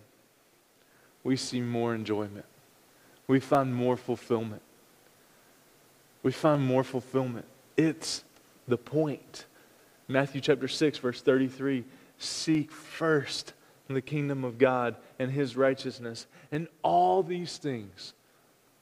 we 1.22 1.36
see 1.36 1.60
more 1.60 1.94
enjoyment. 1.94 2.46
We 3.26 3.38
find 3.38 3.74
more 3.74 3.98
fulfillment. 3.98 4.62
We 6.22 6.32
find 6.32 6.62
more 6.62 6.82
fulfillment. 6.82 7.44
It's 7.76 8.24
the 8.66 8.78
point. 8.78 9.44
Matthew 10.08 10.40
chapter 10.40 10.68
6, 10.68 10.98
verse 10.98 11.20
33 11.20 11.84
Seek 12.18 12.70
first 12.70 13.52
the 13.94 14.00
kingdom 14.00 14.42
of 14.42 14.56
God 14.56 14.96
and 15.18 15.30
his 15.30 15.54
righteousness, 15.54 16.26
and 16.50 16.66
all 16.82 17.22
these 17.22 17.58
things 17.58 18.14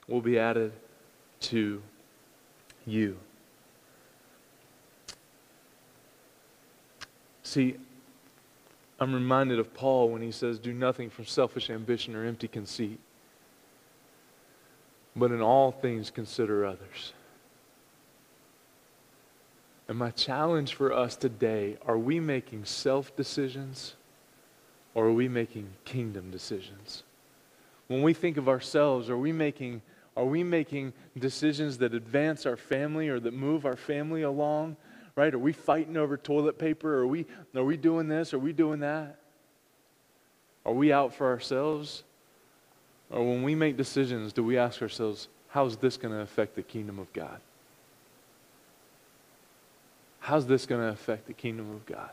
will 0.07 0.21
be 0.21 0.39
added 0.39 0.73
to 1.45 1.83
you. 2.87 3.19
See, 7.43 7.77
I'm 8.99 9.13
reminded 9.15 9.59
of 9.59 9.75
Paul 9.75 10.09
when 10.09 10.23
he 10.23 10.31
says, 10.31 10.59
Do 10.59 10.73
nothing 10.73 11.11
from 11.11 11.27
selfish 11.27 11.69
ambition 11.69 12.17
or 12.17 12.25
empty 12.25 12.49
conceit, 12.49 12.99
but 15.15 15.31
in 15.31 15.43
all 15.43 15.71
things 15.71 16.11
consider 16.11 16.65
others. 16.65 17.13
And 19.87 19.99
my 19.99 20.11
challenge 20.11 20.75
for 20.75 20.93
us 20.93 21.15
today 21.15 21.77
are 21.87 21.99
we 21.99 22.19
making 22.21 22.65
self 22.65 23.15
decisions 23.15 23.95
or 24.95 25.07
are 25.07 25.13
we 25.13 25.29
making 25.29 25.69
kingdom 25.85 26.31
decisions? 26.31 27.03
When 27.89 28.01
we 28.01 28.15
think 28.15 28.39
of 28.39 28.49
ourselves, 28.49 29.11
are 29.11 29.19
we 29.19 29.33
making 29.33 29.83
are 30.17 30.25
we 30.25 30.45
making 30.45 30.93
decisions 31.19 31.79
that 31.79 31.95
advance 31.95 32.47
our 32.47 32.57
family 32.57 33.09
or 33.09 33.19
that 33.21 33.35
move 33.35 33.67
our 33.67 33.77
family 33.77 34.23
along? 34.23 34.77
Right? 35.17 35.33
Are 35.33 35.39
we 35.39 35.53
fighting 35.53 35.97
over 35.97 36.17
toilet 36.17 36.59
paper? 36.59 37.01
Are 37.01 37.07
we, 37.07 37.27
are 37.55 37.65
we 37.65 37.77
doing 37.77 38.09
this? 38.09 38.35
Are 38.35 38.39
we 38.39 38.53
doing 38.53 38.81
that? 38.81 39.19
Are 40.65 40.73
we 40.73 40.93
out 40.93 41.15
for 41.15 41.29
ourselves? 41.29 42.05
Or 43.11 43.25
when 43.25 43.43
we 43.43 43.55
make 43.55 43.77
decisions, 43.77 44.33
do 44.33 44.43
we 44.43 44.57
ask 44.57 44.83
ourselves, 44.83 45.29
how's 45.49 45.77
this 45.77 45.97
going 45.97 46.15
to 46.15 46.21
affect 46.21 46.57
the 46.57 46.63
kingdom 46.63 46.99
of 46.99 47.13
God? 47.13 47.41
How's 50.21 50.47
this 50.47 50.65
going 50.65 50.81
to 50.81 50.89
affect 50.89 51.27
the 51.27 51.33
kingdom 51.33 51.71
of 51.71 51.85
God? 51.87 52.11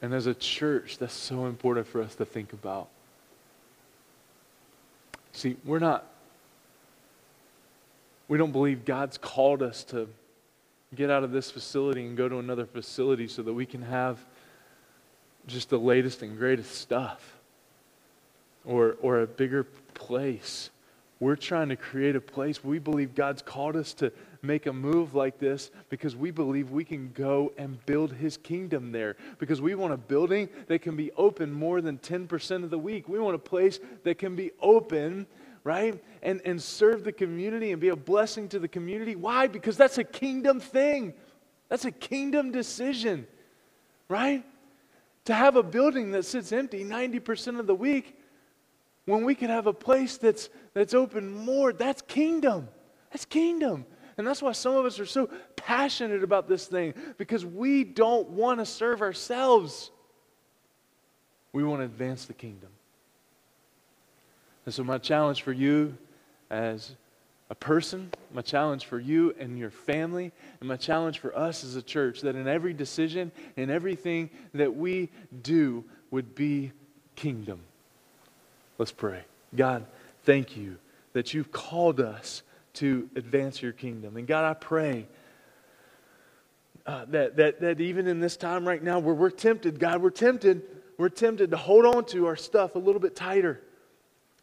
And 0.00 0.12
as 0.14 0.26
a 0.26 0.34
church, 0.34 0.98
that's 0.98 1.14
so 1.14 1.46
important 1.46 1.86
for 1.86 2.02
us 2.02 2.14
to 2.16 2.24
think 2.24 2.52
about. 2.52 2.88
See, 5.34 5.56
we're 5.64 5.80
not, 5.80 6.06
we 8.28 8.38
don't 8.38 8.52
believe 8.52 8.84
God's 8.84 9.18
called 9.18 9.62
us 9.62 9.82
to 9.84 10.08
get 10.94 11.10
out 11.10 11.24
of 11.24 11.32
this 11.32 11.50
facility 11.50 12.06
and 12.06 12.16
go 12.16 12.28
to 12.28 12.38
another 12.38 12.64
facility 12.64 13.26
so 13.26 13.42
that 13.42 13.52
we 13.52 13.66
can 13.66 13.82
have 13.82 14.24
just 15.48 15.70
the 15.70 15.78
latest 15.78 16.22
and 16.22 16.38
greatest 16.38 16.76
stuff 16.76 17.36
or, 18.64 18.96
or 19.02 19.22
a 19.22 19.26
bigger 19.26 19.64
place. 19.64 20.70
We're 21.18 21.36
trying 21.36 21.68
to 21.70 21.76
create 21.76 22.14
a 22.14 22.20
place. 22.20 22.62
We 22.62 22.78
believe 22.78 23.16
God's 23.16 23.42
called 23.42 23.74
us 23.74 23.92
to 23.94 24.12
make 24.44 24.66
a 24.66 24.72
move 24.72 25.14
like 25.14 25.38
this 25.38 25.70
because 25.88 26.14
we 26.14 26.30
believe 26.30 26.70
we 26.70 26.84
can 26.84 27.10
go 27.12 27.52
and 27.56 27.84
build 27.86 28.12
his 28.12 28.36
kingdom 28.36 28.92
there. 28.92 29.16
Because 29.38 29.60
we 29.60 29.74
want 29.74 29.92
a 29.92 29.96
building 29.96 30.48
that 30.68 30.82
can 30.82 30.96
be 30.96 31.10
open 31.12 31.52
more 31.52 31.80
than 31.80 31.98
10% 31.98 32.62
of 32.62 32.70
the 32.70 32.78
week. 32.78 33.08
We 33.08 33.18
want 33.18 33.34
a 33.34 33.38
place 33.38 33.80
that 34.04 34.18
can 34.18 34.36
be 34.36 34.52
open, 34.60 35.26
right? 35.64 36.02
And, 36.22 36.40
and 36.44 36.62
serve 36.62 37.04
the 37.04 37.12
community 37.12 37.72
and 37.72 37.80
be 37.80 37.88
a 37.88 37.96
blessing 37.96 38.48
to 38.50 38.58
the 38.58 38.68
community. 38.68 39.16
Why? 39.16 39.46
Because 39.46 39.76
that's 39.76 39.98
a 39.98 40.04
kingdom 40.04 40.60
thing, 40.60 41.14
that's 41.68 41.84
a 41.84 41.92
kingdom 41.92 42.52
decision, 42.52 43.26
right? 44.08 44.44
To 45.24 45.34
have 45.34 45.56
a 45.56 45.62
building 45.62 46.12
that 46.12 46.24
sits 46.26 46.52
empty 46.52 46.84
90% 46.84 47.58
of 47.58 47.66
the 47.66 47.74
week 47.74 48.18
when 49.06 49.24
we 49.24 49.34
can 49.34 49.50
have 49.50 49.66
a 49.66 49.72
place 49.72 50.16
that's, 50.16 50.48
that's 50.72 50.94
open 50.94 51.32
more, 51.32 51.72
that's 51.72 52.02
kingdom. 52.02 52.68
That's 53.10 53.24
kingdom. 53.24 53.86
And 54.16 54.26
that's 54.26 54.42
why 54.42 54.52
some 54.52 54.76
of 54.76 54.84
us 54.84 55.00
are 55.00 55.06
so 55.06 55.28
passionate 55.56 56.22
about 56.22 56.48
this 56.48 56.66
thing 56.66 56.94
because 57.18 57.44
we 57.44 57.84
don't 57.84 58.30
want 58.30 58.60
to 58.60 58.66
serve 58.66 59.02
ourselves. 59.02 59.90
We 61.52 61.64
want 61.64 61.80
to 61.80 61.84
advance 61.84 62.24
the 62.24 62.34
kingdom. 62.34 62.70
And 64.66 64.74
so, 64.74 64.82
my 64.84 64.98
challenge 64.98 65.42
for 65.42 65.52
you 65.52 65.96
as 66.50 66.94
a 67.50 67.54
person, 67.54 68.10
my 68.32 68.42
challenge 68.42 68.86
for 68.86 68.98
you 68.98 69.34
and 69.38 69.58
your 69.58 69.70
family, 69.70 70.32
and 70.60 70.68
my 70.68 70.76
challenge 70.76 71.18
for 71.18 71.36
us 71.36 71.62
as 71.62 71.76
a 71.76 71.82
church 71.82 72.22
that 72.22 72.34
in 72.34 72.48
every 72.48 72.72
decision, 72.72 73.30
in 73.56 73.70
everything 73.70 74.30
that 74.54 74.74
we 74.74 75.10
do, 75.42 75.84
would 76.10 76.34
be 76.34 76.72
kingdom. 77.16 77.60
Let's 78.78 78.92
pray. 78.92 79.24
God, 79.54 79.84
thank 80.24 80.56
you 80.56 80.78
that 81.12 81.34
you've 81.34 81.52
called 81.52 82.00
us 82.00 82.42
to 82.74 83.08
advance 83.16 83.62
your 83.62 83.72
kingdom. 83.72 84.16
And 84.16 84.26
God, 84.26 84.44
I 84.44 84.54
pray 84.54 85.06
uh, 86.86 87.06
that, 87.06 87.36
that, 87.36 87.60
that 87.60 87.80
even 87.80 88.06
in 88.06 88.20
this 88.20 88.36
time 88.36 88.66
right 88.66 88.82
now 88.82 88.98
where 88.98 89.14
we're 89.14 89.30
tempted, 89.30 89.78
God, 89.78 90.02
we're 90.02 90.10
tempted, 90.10 90.62
we're 90.98 91.08
tempted 91.08 91.50
to 91.50 91.56
hold 91.56 91.86
on 91.86 92.04
to 92.06 92.26
our 92.26 92.36
stuff 92.36 92.74
a 92.74 92.78
little 92.78 93.00
bit 93.00 93.16
tighter 93.16 93.60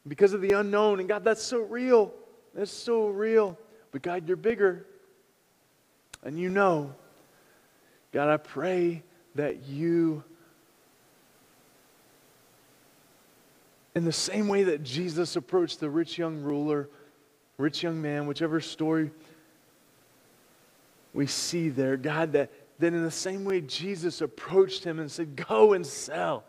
because 0.08 0.34
of 0.34 0.41
the 0.41 0.52
unknown. 0.52 1.00
And 1.00 1.08
God, 1.08 1.24
that's 1.24 1.44
so 1.44 1.60
real. 1.60 2.13
That's 2.56 2.72
so 2.72 3.08
real. 3.08 3.58
But 3.91 4.02
God, 4.02 4.28
you're 4.28 4.38
bigger. 4.38 4.86
And 6.24 6.39
you 6.39 6.50
know. 6.50 6.96
God, 8.12 8.28
I 8.28 8.38
pray 8.38 9.04
that 9.36 9.65
you, 9.67 10.24
in 13.96 14.04
the 14.04 14.12
same 14.12 14.48
way 14.48 14.63
that 14.63 14.84
Jesus 14.84 15.36
approached 15.36 15.80
the 15.80 15.89
rich 15.89 16.17
young 16.17 16.41
ruler, 16.41 16.89
rich 17.62 17.84
young 17.84 18.02
man, 18.02 18.28
whichever 18.28 18.60
story 18.60 19.12
we 21.13 21.28
see 21.28 21.69
there, 21.69 21.97
God, 21.97 22.34
that, 22.34 22.52
that 22.80 22.93
in 22.93 23.04
the 23.04 23.12
same 23.12 23.43
way 23.45 23.62
Jesus 23.62 24.21
approached 24.21 24.84
him 24.84 25.00
and 25.00 25.12
said, 25.12 25.36
Go 25.36 25.74
and 25.74 25.86
sell, 25.86 26.43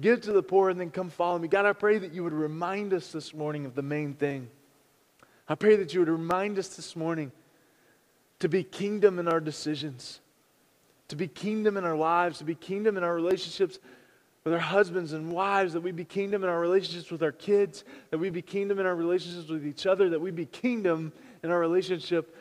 give 0.00 0.20
to 0.22 0.32
the 0.32 0.42
poor, 0.42 0.70
and 0.70 0.80
then 0.80 0.90
come 0.90 1.10
follow 1.10 1.38
me. 1.38 1.48
God, 1.48 1.66
I 1.66 1.72
pray 1.72 1.98
that 1.98 2.12
you 2.12 2.24
would 2.24 2.32
remind 2.32 2.92
us 2.92 3.12
this 3.12 3.34
morning 3.34 3.66
of 3.66 3.74
the 3.74 3.82
main 3.82 4.14
thing. 4.14 4.48
I 5.48 5.54
pray 5.54 5.76
that 5.76 5.92
you 5.92 6.00
would 6.00 6.08
remind 6.08 6.58
us 6.58 6.68
this 6.68 6.96
morning 6.96 7.32
to 8.38 8.48
be 8.48 8.64
kingdom 8.64 9.18
in 9.18 9.28
our 9.28 9.40
decisions, 9.40 10.20
to 11.08 11.16
be 11.16 11.28
kingdom 11.28 11.76
in 11.76 11.84
our 11.84 11.96
lives, 11.96 12.38
to 12.38 12.44
be 12.44 12.54
kingdom 12.54 12.96
in 12.96 13.04
our 13.04 13.14
relationships 13.14 13.78
with 14.44 14.54
our 14.54 14.60
husbands 14.60 15.12
and 15.12 15.30
wives, 15.30 15.72
that 15.72 15.80
we 15.80 15.92
be 15.92 16.04
kingdom 16.04 16.42
in 16.42 16.48
our 16.50 16.60
relationships 16.60 17.10
with 17.10 17.22
our 17.22 17.32
kids, 17.32 17.84
that 18.10 18.18
we 18.18 18.30
be 18.30 18.42
kingdom 18.42 18.78
in 18.78 18.86
our 18.86 18.94
relationships 18.94 19.48
with 19.48 19.66
each 19.66 19.86
other, 19.86 20.10
that 20.10 20.20
we 20.20 20.30
be 20.30 20.46
kingdom 20.46 21.12
in 21.42 21.50
our 21.50 21.60
relationship 21.60 22.36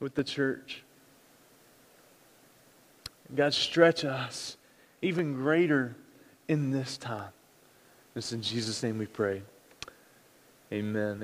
with 0.00 0.14
the 0.14 0.24
church. 0.24 0.82
God, 3.34 3.54
stretch 3.54 4.04
us 4.04 4.56
even 5.02 5.34
greater 5.34 5.94
in 6.48 6.70
this 6.70 6.96
time. 6.96 7.30
It's 8.16 8.32
in 8.32 8.42
Jesus' 8.42 8.82
name 8.82 8.98
we 8.98 9.06
pray. 9.06 9.42
Amen. 10.72 11.18